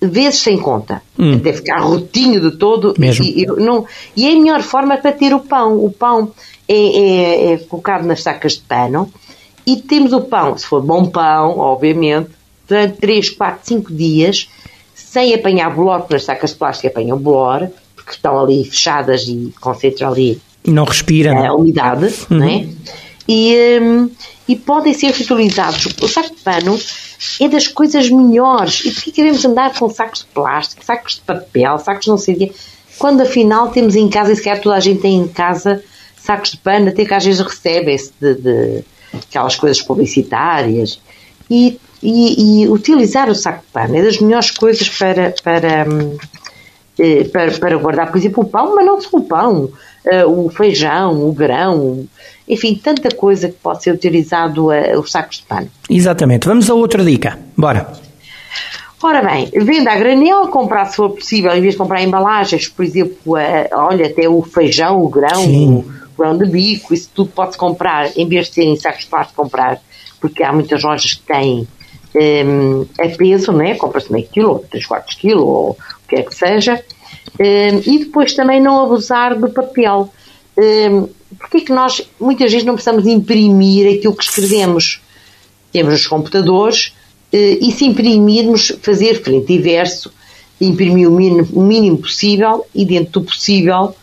vezes 0.00 0.40
sem 0.40 0.58
conta. 0.58 1.02
Hum. 1.18 1.38
Deve 1.38 1.58
ficar 1.58 1.80
rotinho 1.80 2.40
de 2.40 2.56
todo. 2.56 2.94
Mesmo. 2.98 3.24
E, 3.24 3.42
e, 3.42 3.46
não, 3.46 3.84
e 4.16 4.28
é 4.28 4.32
a 4.32 4.36
melhor 4.36 4.62
forma 4.62 4.96
para 4.96 5.12
ter 5.12 5.34
o 5.34 5.40
pão. 5.40 5.84
O 5.84 5.90
pão 5.90 6.32
é, 6.72 6.74
é, 6.74 7.52
é, 7.52 7.56
colocado 7.58 8.04
nas 8.04 8.22
sacas 8.22 8.52
de 8.52 8.60
pano 8.60 9.12
e 9.66 9.76
temos 9.76 10.12
o 10.12 10.20
pão, 10.20 10.56
se 10.56 10.66
for 10.66 10.80
bom 10.80 11.06
pão, 11.06 11.58
obviamente, 11.58 12.30
durante 12.68 12.98
3, 12.98 13.30
4, 13.30 13.60
5 13.62 13.92
dias, 13.92 14.48
sem 14.94 15.34
apanhar 15.34 15.74
bolor, 15.74 16.00
porque 16.00 16.14
nas 16.14 16.24
sacas 16.24 16.50
de 16.50 16.56
plástico 16.56 16.86
apanham 16.86 17.18
bolor, 17.18 17.68
porque 17.96 18.12
estão 18.12 18.38
ali 18.38 18.64
fechadas 18.64 19.22
e 19.26 19.52
concentram 19.60 20.12
ali 20.12 20.40
não 20.64 20.84
respira, 20.84 21.48
a 21.48 21.54
umidade, 21.54 22.14
uhum. 22.30 22.38
não 22.38 22.46
é? 22.46 22.66
E, 23.26 23.80
um, 23.80 24.10
e 24.46 24.56
podem 24.56 24.92
ser 24.92 25.12
reutilizados. 25.12 25.86
O 26.00 26.08
saco 26.08 26.34
de 26.34 26.42
pano 26.42 26.78
é 27.40 27.48
das 27.48 27.66
coisas 27.66 28.10
melhores. 28.10 28.84
E 28.84 28.90
porquê 28.90 29.10
queremos 29.10 29.44
andar 29.44 29.72
com 29.78 29.88
sacos 29.88 30.20
de 30.20 30.26
plástico, 30.26 30.84
sacos 30.84 31.14
de 31.14 31.20
papel, 31.22 31.78
sacos 31.78 32.06
não 32.06 32.18
sei 32.18 32.34
o 32.34 32.38
quê, 32.38 32.52
quando 32.98 33.22
afinal 33.22 33.68
temos 33.68 33.96
em 33.96 34.08
casa, 34.08 34.32
e 34.32 34.36
se 34.36 34.42
calhar 34.42 34.60
toda 34.60 34.76
a 34.76 34.80
gente 34.80 35.00
tem 35.00 35.16
em 35.16 35.28
casa 35.28 35.82
sacos 36.30 36.52
de 36.52 36.58
pano, 36.58 36.88
até 36.88 37.04
que 37.04 37.12
às 37.12 37.24
vezes 37.24 37.40
recebem-se 37.40 38.12
de, 38.20 38.34
de, 38.34 38.84
aquelas 39.12 39.56
coisas 39.56 39.82
publicitárias. 39.82 41.00
E, 41.50 41.80
e, 42.00 42.62
e, 42.62 42.68
utilizar 42.68 43.28
o 43.28 43.34
saco 43.34 43.62
de 43.66 43.72
pano 43.72 43.96
é 43.96 44.02
das 44.02 44.18
melhores 44.20 44.52
coisas 44.52 44.88
para, 44.88 45.34
para, 45.42 45.86
hum, 45.90 46.16
eh, 46.98 47.24
para, 47.24 47.50
para 47.58 47.76
guardar, 47.76 48.10
por 48.10 48.18
exemplo, 48.18 48.44
o 48.44 48.46
pão, 48.46 48.76
mas 48.76 48.86
não 48.86 49.00
só 49.00 49.16
o 49.16 49.22
pão, 49.22 49.70
eh, 50.04 50.24
o 50.24 50.48
feijão, 50.48 51.28
o 51.28 51.32
grão, 51.32 52.06
enfim, 52.48 52.80
tanta 52.80 53.14
coisa 53.14 53.48
que 53.48 53.56
pode 53.56 53.82
ser 53.82 53.92
utilizado 53.92 54.68
uh, 54.68 54.98
os 54.98 55.10
sacos 55.10 55.38
de 55.38 55.42
pano. 55.44 55.68
Exatamente. 55.88 56.46
Vamos 56.46 56.70
a 56.70 56.74
outra 56.74 57.04
dica. 57.04 57.38
Bora. 57.56 57.92
Ora 59.02 59.22
bem, 59.22 59.50
venda 59.54 59.92
a 59.92 59.96
granel, 59.96 60.48
comprar 60.48 60.84
se 60.86 60.96
for 60.96 61.10
possível, 61.10 61.50
em 61.52 61.60
vez 61.60 61.72
de 61.72 61.78
comprar 61.78 62.02
embalagens, 62.02 62.68
por 62.68 62.84
exemplo, 62.84 63.16
olha, 63.72 64.06
até 64.06 64.28
o 64.28 64.42
feijão, 64.42 65.02
o 65.02 65.08
grão, 65.08 65.42
Sim. 65.42 65.84
O 66.14 66.22
grão 66.22 66.36
de 66.36 66.46
bico, 66.46 66.94
isso 66.94 67.10
tudo 67.14 67.30
pode-se 67.30 67.58
comprar, 67.58 68.10
em 68.16 68.26
vez 68.26 68.48
de 68.48 68.54
serem 68.54 68.76
sacos 68.76 69.04
de 69.04 69.10
plástico, 69.10 69.42
comprar, 69.42 69.80
porque 70.20 70.42
há 70.42 70.52
muitas 70.52 70.82
lojas 70.82 71.14
que 71.14 71.22
têm 71.22 71.66
um, 72.14 72.86
a 72.98 73.08
peso, 73.16 73.52
né? 73.52 73.74
compra-se 73.74 74.12
meio 74.12 74.26
quilo, 74.28 74.64
3 74.70 74.86
quartos 74.86 75.14
de 75.14 75.20
quilo, 75.20 75.46
ou 75.46 75.70
o 75.70 76.08
que 76.08 76.16
é 76.16 76.22
que 76.22 76.34
seja, 76.34 76.82
um, 77.38 77.92
e 77.92 77.98
depois 78.00 78.34
também 78.34 78.60
não 78.60 78.82
abusar 78.82 79.38
do 79.38 79.48
papel. 79.50 80.12
Um, 80.58 81.08
porque 81.38 81.58
é 81.58 81.60
que 81.60 81.72
nós 81.72 82.02
muitas 82.20 82.50
vezes 82.50 82.66
não 82.66 82.74
precisamos 82.74 83.06
imprimir 83.06 83.96
aquilo 83.96 84.16
que 84.16 84.24
escrevemos? 84.24 85.00
Temos 85.72 85.94
os 85.94 86.06
computadores 86.06 86.92
eh, 87.32 87.58
e 87.60 87.70
se 87.70 87.84
imprimirmos, 87.84 88.72
fazer 88.82 89.22
frente 89.22 89.52
e 89.52 89.58
verso, 89.58 90.12
imprimir 90.60 91.08
o 91.08 91.12
mínimo, 91.12 91.48
o 91.52 91.62
mínimo 91.62 91.98
possível 91.98 92.66
e 92.74 92.84
dentro 92.84 93.20
do 93.20 93.22
possível, 93.22 93.94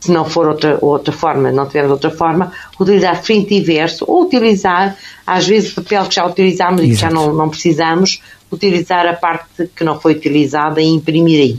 se 0.00 0.12
não 0.12 0.24
for 0.24 0.48
outra, 0.48 0.78
outra 0.80 1.12
forma, 1.12 1.50
não 1.50 1.66
tivermos 1.66 1.92
outra 1.92 2.10
forma, 2.10 2.52
utilizar 2.78 3.22
frente 3.22 3.54
e 3.54 3.60
verso 3.60 4.04
ou 4.06 4.24
utilizar, 4.24 4.96
às 5.26 5.46
vezes, 5.46 5.72
papel 5.72 6.04
que 6.04 6.14
já 6.14 6.26
utilizámos 6.26 6.82
e 6.82 6.88
que 6.88 6.94
já 6.94 7.10
não, 7.10 7.32
não 7.32 7.48
precisamos, 7.48 8.20
utilizar 8.50 9.06
a 9.06 9.14
parte 9.14 9.68
que 9.74 9.82
não 9.82 9.98
foi 9.98 10.12
utilizada 10.12 10.80
e 10.80 10.86
imprimir 10.86 11.40
aí. 11.40 11.58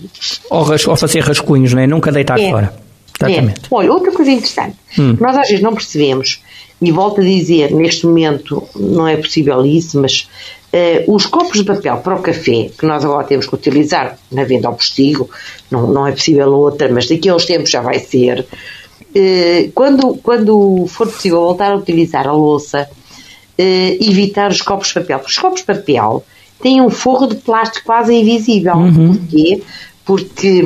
Ou, 0.49 0.65
ou 0.87 0.95
fazer 0.95 1.21
rascunhos, 1.21 1.73
não 1.73 1.81
é? 1.81 1.87
Nunca 1.87 2.11
deitar 2.11 2.39
é. 2.39 2.49
fora. 2.49 2.73
Exatamente. 3.19 3.61
É. 3.61 3.67
Olha, 3.71 3.91
outra 3.91 4.11
coisa 4.11 4.31
interessante, 4.31 4.77
hum. 4.97 5.17
nós 5.19 5.35
às 5.35 5.47
vezes 5.47 5.63
não 5.63 5.73
percebemos, 5.73 6.41
e 6.79 6.91
volto 6.91 7.21
a 7.21 7.23
dizer, 7.23 7.71
neste 7.71 8.05
momento 8.05 8.63
não 8.75 9.07
é 9.07 9.17
possível 9.17 9.65
isso, 9.65 9.99
mas 9.99 10.29
uh, 10.73 11.13
os 11.13 11.25
copos 11.25 11.57
de 11.57 11.63
papel 11.63 11.97
para 11.97 12.15
o 12.15 12.21
café, 12.21 12.69
que 12.77 12.85
nós 12.85 13.03
agora 13.03 13.25
temos 13.25 13.47
que 13.47 13.55
utilizar 13.55 14.17
na 14.31 14.43
venda 14.43 14.67
ao 14.67 14.75
postigo, 14.75 15.29
não, 15.69 15.87
não 15.87 16.07
é 16.07 16.11
possível 16.11 16.51
outra, 16.53 16.89
mas 16.91 17.07
daqui 17.07 17.29
a 17.29 17.35
uns 17.35 17.45
tempos 17.45 17.69
já 17.69 17.81
vai 17.81 17.99
ser, 17.99 18.41
uh, 18.41 19.71
quando, 19.73 20.15
quando 20.17 20.85
for 20.87 21.07
possível 21.07 21.39
voltar 21.39 21.71
a 21.71 21.75
utilizar 21.75 22.27
a 22.27 22.31
louça, 22.31 22.87
uh, 22.89 24.03
evitar 24.09 24.51
os 24.51 24.61
copos 24.61 24.89
de 24.89 24.95
papel, 24.95 25.19
porque 25.19 25.31
os 25.31 25.37
copos 25.37 25.59
de 25.61 25.65
papel 25.65 26.23
têm 26.61 26.81
um 26.81 26.89
forro 26.89 27.27
de 27.27 27.35
plástico 27.35 27.85
quase 27.85 28.13
invisível. 28.13 28.75
Uhum. 28.75 29.15
Porquê? 29.15 29.63
Porque, 30.05 30.63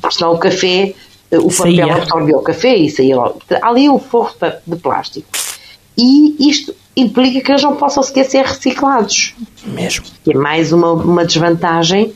porque 0.00 0.14
senão 0.14 0.34
o 0.34 0.38
café 0.38 0.94
o 1.32 1.48
papel 1.48 1.52
saía. 1.52 1.94
absorveu 1.94 2.38
o 2.38 2.42
café 2.42 2.76
e 2.76 2.90
saía 2.90 3.16
logo. 3.16 3.40
Ali 3.62 3.88
o 3.88 3.98
forro 3.98 4.34
de 4.66 4.76
plástico. 4.76 5.28
E 5.96 6.48
isto 6.48 6.74
implica 6.96 7.40
que 7.40 7.50
eles 7.50 7.62
não 7.62 7.76
possam 7.76 8.02
sequer 8.02 8.24
ser 8.24 8.44
reciclados. 8.44 9.34
Mesmo. 9.66 10.04
Que 10.24 10.32
é 10.32 10.36
mais 10.36 10.72
uma, 10.72 10.92
uma 10.92 11.24
desvantagem. 11.24 12.12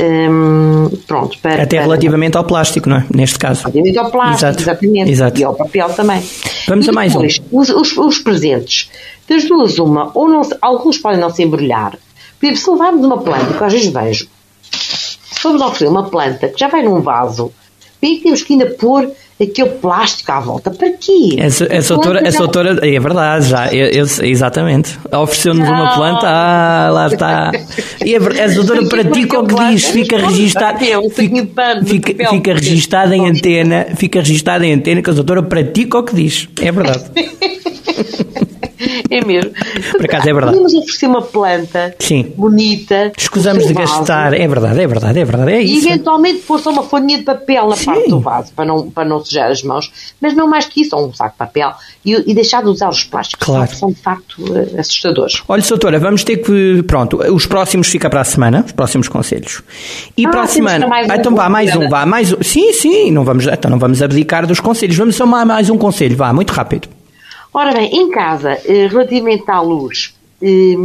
Hum, 0.00 0.88
pronto, 1.08 1.36
para, 1.40 1.64
Até 1.64 1.76
para, 1.76 1.82
relativamente 1.82 2.36
ao 2.36 2.44
plástico, 2.44 2.88
não 2.88 2.98
é? 2.98 3.06
Neste 3.12 3.38
caso. 3.38 3.62
Relativamente 3.62 3.98
ao 3.98 4.10
plástico, 4.10 4.46
Exato. 4.46 4.62
exatamente. 4.62 5.10
Exato. 5.10 5.40
E 5.40 5.44
ao 5.44 5.54
papel 5.54 5.88
também. 5.90 6.22
Vamos 6.68 6.86
e 6.86 6.90
a 6.90 6.92
mais 6.92 7.12
depois, 7.12 7.40
um. 7.50 7.58
Os, 7.58 7.68
os, 7.70 7.96
os, 7.96 8.18
presentes, 8.20 8.90
das 9.28 9.44
duas, 9.44 9.78
uma, 9.78 10.10
ou 10.14 10.28
não, 10.28 10.42
alguns 10.62 10.98
podem 10.98 11.18
não 11.18 11.30
se 11.30 11.42
embrulhar. 11.42 11.98
Por 12.38 12.46
exemplo, 12.46 12.62
se 12.62 12.70
levarmos 12.70 13.04
uma 13.04 13.18
planta, 13.18 13.52
que 13.52 13.64
às 13.64 13.72
vezes 13.72 13.88
vejo, 13.88 14.28
se 14.70 15.40
formos 15.40 15.60
oferecer 15.60 15.88
uma 15.88 16.08
planta 16.08 16.48
que 16.48 16.60
já 16.60 16.68
vai 16.68 16.82
num 16.82 17.00
vaso 17.00 17.52
Porquê 18.00 18.16
que 18.16 18.22
temos 18.22 18.42
que 18.42 18.52
ainda 18.52 18.66
pôr 18.66 19.10
aquele 19.40 19.70
plástico 19.70 20.32
à 20.32 20.40
volta? 20.40 20.70
Para 20.70 20.90
quê? 20.92 21.36
Essa, 21.38 21.66
essa, 21.70 21.94
autora, 21.94 22.26
essa 22.26 22.42
autora, 22.42 22.78
é 22.86 23.00
verdade, 23.00 23.48
já, 23.48 23.72
eu, 23.72 23.86
eu, 23.86 24.06
exatamente. 24.22 24.98
Ofereceu-nos 25.12 25.68
uma 25.68 25.94
planta, 25.94 26.26
ah, 26.26 26.90
lá 26.92 27.06
está. 27.06 27.52
E 28.04 28.16
a, 28.16 28.18
a 28.18 28.54
doutora 28.54 28.86
pratica 28.86 29.40
o 29.40 29.46
que 29.46 29.54
diz, 29.54 29.84
fica 29.86 30.18
registado, 30.18 30.78
fica, 30.78 31.42
fica, 31.84 32.30
fica 32.30 32.54
registada 32.54 33.16
em 33.16 33.28
antena, 33.28 33.86
fica 33.96 34.20
registada 34.20 34.66
em 34.66 34.74
antena 34.74 35.02
que 35.02 35.10
a 35.10 35.12
doutora 35.12 35.42
pratica 35.42 35.98
o 35.98 36.02
que 36.02 36.14
diz. 36.14 36.48
É 36.60 36.72
verdade. 36.72 37.04
É 39.10 39.24
mesmo. 39.24 39.52
Por 39.92 40.04
acaso 40.04 40.28
é 40.28 40.32
verdade. 40.32 40.52
Podemos 40.52 40.74
oferecer 40.74 41.06
uma 41.06 41.22
planta 41.22 41.94
Sim. 41.98 42.32
bonita. 42.36 43.12
Escusamos 43.16 43.66
de 43.66 43.72
gastar. 43.72 44.34
É 44.34 44.46
verdade, 44.46 44.80
é 44.80 44.86
verdade, 44.86 45.18
é 45.18 45.24
verdade. 45.24 45.52
É 45.52 45.62
isso. 45.62 45.86
E 45.86 45.88
eventualmente 45.88 46.40
pôr 46.40 46.58
só 46.60 46.70
uma 46.70 46.82
folhinha 46.82 47.18
de 47.18 47.24
papel 47.24 47.68
na 47.68 47.76
Sim. 47.76 47.86
parte 47.86 48.08
do 48.08 48.20
vaso 48.20 48.52
para 48.54 48.64
não, 48.64 48.90
para 48.90 49.08
não 49.08 49.24
sujar 49.24 49.50
as 49.50 49.62
mãos. 49.62 49.90
Mas 50.20 50.34
não 50.34 50.46
mais 50.46 50.66
que 50.66 50.82
isso, 50.82 50.94
ou 50.94 51.08
um 51.08 51.14
saco 51.14 51.32
de 51.32 51.38
papel. 51.38 51.72
E, 52.04 52.30
e 52.30 52.34
deixar 52.34 52.62
de 52.62 52.68
usar 52.68 52.88
os 52.88 53.04
plásticos. 53.04 53.46
Claro. 53.46 53.74
São 53.74 53.90
de 53.90 54.00
facto 54.00 54.44
eh, 54.54 54.80
assustadores. 54.80 55.42
Olha, 55.48 55.62
doutora, 55.62 55.98
vamos 55.98 56.24
ter 56.24 56.38
que. 56.38 56.82
Pronto, 56.86 57.18
os 57.32 57.46
próximos 57.46 57.88
fica 57.88 58.08
para 58.08 58.20
a 58.20 58.24
semana, 58.24 58.64
os 58.64 58.72
próximos 58.72 59.08
conselhos. 59.08 59.62
E 60.16 60.26
ah, 60.26 60.30
para 60.30 60.42
a 60.42 60.46
semana. 60.46 60.86
Um 60.86 61.14
então 61.14 61.34
vá, 61.34 61.48
mais 61.48 61.74
um, 61.74 61.88
vá, 61.88 62.06
mais 62.06 62.32
um. 62.32 62.42
Sim, 62.42 62.72
sim, 62.72 63.10
não 63.10 63.24
vamos, 63.24 63.46
então 63.46 63.70
não 63.70 63.78
vamos 63.78 64.02
abdicar 64.02 64.46
dos 64.46 64.60
conselhos. 64.60 64.96
Vamos 64.96 65.16
só 65.16 65.26
mais 65.26 65.70
um 65.70 65.78
conselho, 65.78 66.16
vá, 66.16 66.32
muito 66.32 66.52
rápido. 66.52 66.97
Ora 67.58 67.72
bem, 67.72 67.90
em 67.92 68.08
casa, 68.08 68.52
eh, 68.66 68.86
relativamente 68.86 69.50
à 69.50 69.60
luz, 69.60 70.14
eh, 70.40 70.76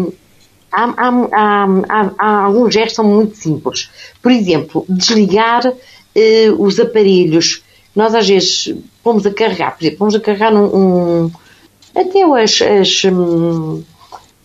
há, 0.71 0.85
há, 0.97 1.67
há, 1.87 2.11
há 2.17 2.45
alguns 2.45 2.73
gestos 2.73 2.95
são 2.95 3.05
muito 3.05 3.37
simples. 3.37 3.91
Por 4.19 4.31
exemplo, 4.31 4.83
desligar 4.89 5.71
eh, 6.15 6.51
os 6.57 6.79
aparelhos. 6.79 7.61
Nós 7.95 8.15
às 8.15 8.27
vezes 8.27 8.73
pomos 9.03 9.23
a 9.23 9.31
carregar, 9.31 9.77
por 9.77 9.83
exemplo, 9.83 9.99
pomos 9.99 10.15
a 10.15 10.19
carregar 10.19 10.51
num, 10.51 10.65
um, 10.75 11.31
até 11.93 12.23
as, 12.23 12.59
as, 12.59 13.05
hum, 13.05 13.83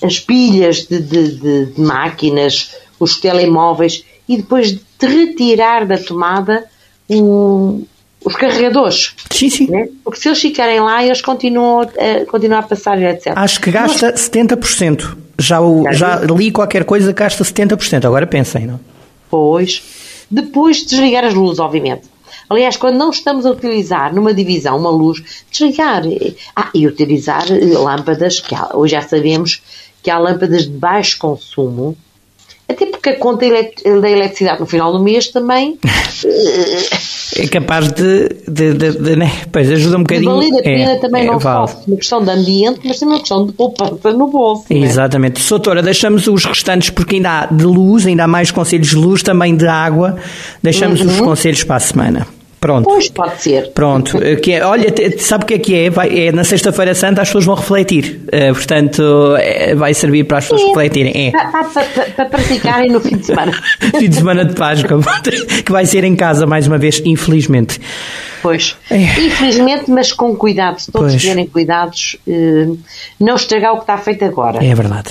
as 0.03 0.21
pilhas 0.21 0.87
de, 0.87 1.01
de, 1.01 1.33
de, 1.33 1.67
de, 1.73 1.81
máquinas, 1.81 2.75
os 3.01 3.19
telemóveis, 3.19 4.05
e 4.29 4.37
depois 4.37 4.73
de 4.73 4.83
retirar 5.01 5.87
da 5.87 5.97
tomada 5.97 6.67
um, 7.09 7.87
os 8.25 8.35
carregadores. 8.35 9.15
Sim, 9.31 9.51
sim. 9.51 9.71
Né? 9.71 9.89
Porque 10.05 10.21
se 10.21 10.29
eles 10.29 10.41
ficarem 10.41 10.81
lá, 10.81 11.05
eles 11.05 11.21
continuam, 11.21 11.83
uh, 11.83 12.27
continuam 12.27 12.61
a 12.61 12.63
passar, 12.63 13.01
etc. 13.01 13.33
Acho 13.37 13.61
que 13.61 13.71
gasta 13.71 14.11
Mas... 14.11 14.29
70%. 14.29 15.17
Já, 15.41 15.61
o, 15.61 15.85
já 15.93 16.17
li 16.17 16.51
qualquer 16.51 16.85
coisa 16.85 17.13
que 17.13 17.21
gasta 17.21 17.45
70%. 17.45 18.05
Agora 18.05 18.27
pensem, 18.27 18.67
não? 18.67 18.81
Pois. 19.31 19.83
Depois 20.31 20.79
de 20.79 20.87
desligar 20.87 21.25
as 21.25 21.35
luzes, 21.35 21.61
obviamente. 21.61 22.03
Aliás, 22.51 22.77
quando 22.77 22.97
não 22.97 23.11
estamos 23.11 23.45
a 23.45 23.51
utilizar 23.51 24.15
numa 24.15 24.33
divisão 24.33 24.77
uma 24.77 24.91
luz, 24.91 25.45
desligar. 25.51 26.03
Ah, 26.57 26.71
e 26.75 26.87
utilizar 26.87 27.45
lâmpadas, 27.49 28.41
que 28.41 28.55
há, 28.55 28.71
hoje 28.75 28.93
já 28.93 29.03
sabemos 29.03 29.63
que 30.03 30.11
há 30.11 30.19
lâmpadas 30.19 30.65
de 30.65 30.71
baixo 30.71 31.19
consumo, 31.19 31.97
Até 32.69 32.85
porque 32.85 33.09
a 33.09 33.17
conta 33.19 33.47
da 33.49 34.11
eletricidade 34.11 34.61
no 34.61 34.67
final 34.67 34.93
do 34.93 35.03
mês 35.03 35.29
também 35.29 35.79
é 37.37 37.47
capaz 37.49 37.91
de, 37.91 38.29
de, 38.47 38.75
de, 38.75 38.93
de 38.93 39.17
né? 39.17 39.33
pois 39.51 39.73
ajuda 39.73 39.97
um 39.97 40.01
bocadinho. 40.01 40.33
valer 40.33 40.53
a 40.53 40.63
pena 40.63 40.91
é, 40.93 40.97
também 40.97 41.23
é, 41.23 41.27
não 41.27 41.39
vale. 41.39 41.69
só 41.69 41.81
uma 41.87 41.97
questão 41.97 42.23
de 42.23 42.31
ambiente, 42.31 42.81
mas 42.85 42.99
também 42.99 43.15
uma 43.15 43.21
questão 43.21 43.47
de 43.47 43.53
poupança 43.53 44.13
no 44.13 44.27
bolso. 44.29 44.65
é? 44.69 44.75
Exatamente. 44.75 45.41
Soutora, 45.41 45.83
deixamos 45.83 46.27
os 46.27 46.45
restantes 46.45 46.91
porque 46.91 47.17
ainda 47.17 47.41
há 47.41 47.47
de 47.47 47.65
luz, 47.65 48.07
ainda 48.07 48.25
há 48.25 48.29
mais 48.29 48.51
conselhos 48.51 48.89
de 48.89 48.97
luz, 48.97 49.23
também 49.23 49.57
de 49.57 49.67
água. 49.67 50.19
Deixamos 50.63 51.01
os 51.01 51.21
conselhos 51.21 51.65
para 51.65 51.77
a 51.77 51.81
semana. 51.81 52.38
Pronto. 52.61 52.85
Pois 52.89 53.09
pode 53.09 53.41
ser. 53.41 53.71
Pronto, 53.73 54.19
eh, 54.23 54.35
que 54.37 54.53
é, 54.53 54.65
olha, 54.65 54.93
sabe 55.19 55.45
o 55.45 55.47
que 55.47 55.55
é 55.55 55.59
que 55.59 55.75
é? 55.77 55.91
Vai- 55.91 56.19
é 56.27 56.33
na 56.33 56.43
Sexta-feira 56.43 56.95
Santa 56.95 57.23
as 57.23 57.29
pessoas 57.29 57.45
vão 57.45 57.55
refletir. 57.55 58.21
Eh, 58.33 58.53
portanto, 58.53 59.03
eh, 59.39 59.75
vai 59.77 59.95
servir 59.95 60.25
para 60.25 60.39
as 60.39 60.45
pessoas 60.45 60.63
refletirem. 60.69 61.29
É. 61.29 61.31
Para 62.17 62.27
praticarem 62.27 62.91
no 62.91 63.01
fim 63.01 63.17
de 63.17 63.27
semana. 63.27 63.53
Fim 63.99 64.09
de 64.09 64.17
semana 64.17 64.45
de 64.45 64.55
Páscoa, 64.55 65.01
que 65.65 65.71
vai 65.71 65.87
ser 65.87 66.03
em 66.05 66.17
casa 66.17 66.47
mais 66.47 66.67
uma 66.67 66.79
vez, 66.79 67.01
infelizmente. 67.05 67.81
Pois. 68.43 68.77
É. 68.91 68.97
Infelizmente, 68.97 69.91
mas 69.91 70.13
com 70.13 70.35
cuidado. 70.37 70.79
Se 70.81 70.91
todos 70.91 71.11
Pois. 71.13 71.23
tiverem 71.23 71.47
cuidados, 71.47 72.17
eh, 72.29 72.67
não 73.21 73.37
estragar 73.37 73.73
o 73.73 73.77
que 73.77 73.83
está 73.83 73.99
feito 73.99 74.25
agora. 74.25 74.65
É 74.65 74.75
verdade. 74.75 75.11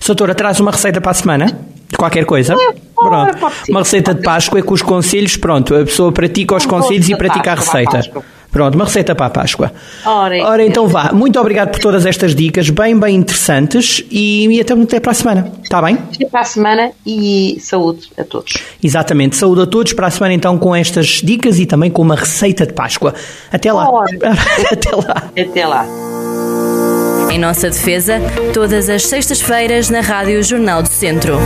Soutora, 0.00 0.34
traz 0.34 0.58
uma 0.60 0.70
receita 0.70 1.00
para 1.00 1.10
a 1.10 1.14
semana? 1.14 1.58
De 1.88 1.96
qualquer 1.96 2.24
coisa? 2.24 2.54
pode, 2.54 3.38
Pronto. 3.38 3.54
Uma 3.68 3.80
receita 3.80 4.14
de 4.14 4.22
Páscoa 4.22 4.62
com 4.62 4.74
os 4.74 4.82
conselhos, 4.82 5.36
pronto. 5.36 5.74
A 5.74 5.84
pessoa 5.84 6.12
pratica 6.12 6.54
os 6.54 6.66
Um 6.66 6.68
conselhos 6.68 7.08
e 7.08 7.16
pratica 7.16 7.52
a 7.52 7.54
receita. 7.54 8.00
Pronto, 8.50 8.74
uma 8.74 8.86
receita 8.86 9.14
para 9.14 9.26
a 9.26 9.30
Páscoa. 9.30 9.72
Ora, 10.04 10.64
então 10.64 10.88
vá. 10.88 11.12
Muito 11.12 11.38
obrigado 11.38 11.70
por 11.70 11.80
todas 11.80 12.06
estas 12.06 12.34
dicas, 12.34 12.70
bem, 12.70 12.98
bem 12.98 13.16
interessantes 13.16 14.02
e, 14.10 14.46
e 14.48 14.60
até, 14.60 14.72
até 14.72 15.00
para 15.00 15.12
a 15.12 15.14
semana. 15.14 15.52
Está 15.62 15.82
bem? 15.82 15.98
Até 16.14 16.26
para 16.26 16.40
a 16.40 16.44
semana 16.44 16.90
e 17.04 17.58
saúde 17.60 18.10
a 18.16 18.24
todos. 18.24 18.54
Exatamente. 18.82 19.36
Saúde 19.36 19.62
a 19.62 19.66
todos 19.66 19.92
para 19.92 20.06
a 20.06 20.10
semana 20.10 20.34
então 20.34 20.56
com 20.58 20.74
estas 20.74 21.20
dicas 21.22 21.58
e 21.58 21.66
também 21.66 21.90
com 21.90 22.00
uma 22.00 22.16
receita 22.16 22.66
de 22.66 22.72
Páscoa. 22.72 23.14
Até 23.52 23.70
lá. 23.72 23.86
Até 24.72 24.96
lá. 24.96 25.30
Até 25.38 25.66
lá. 25.66 25.86
Em 27.30 27.38
nossa 27.38 27.68
defesa, 27.68 28.18
todas 28.54 28.88
as 28.88 29.04
sextas-feiras 29.04 29.90
na 29.90 30.00
Rádio 30.00 30.42
Jornal 30.42 30.82
do 30.82 30.88
Centro. 30.88 31.38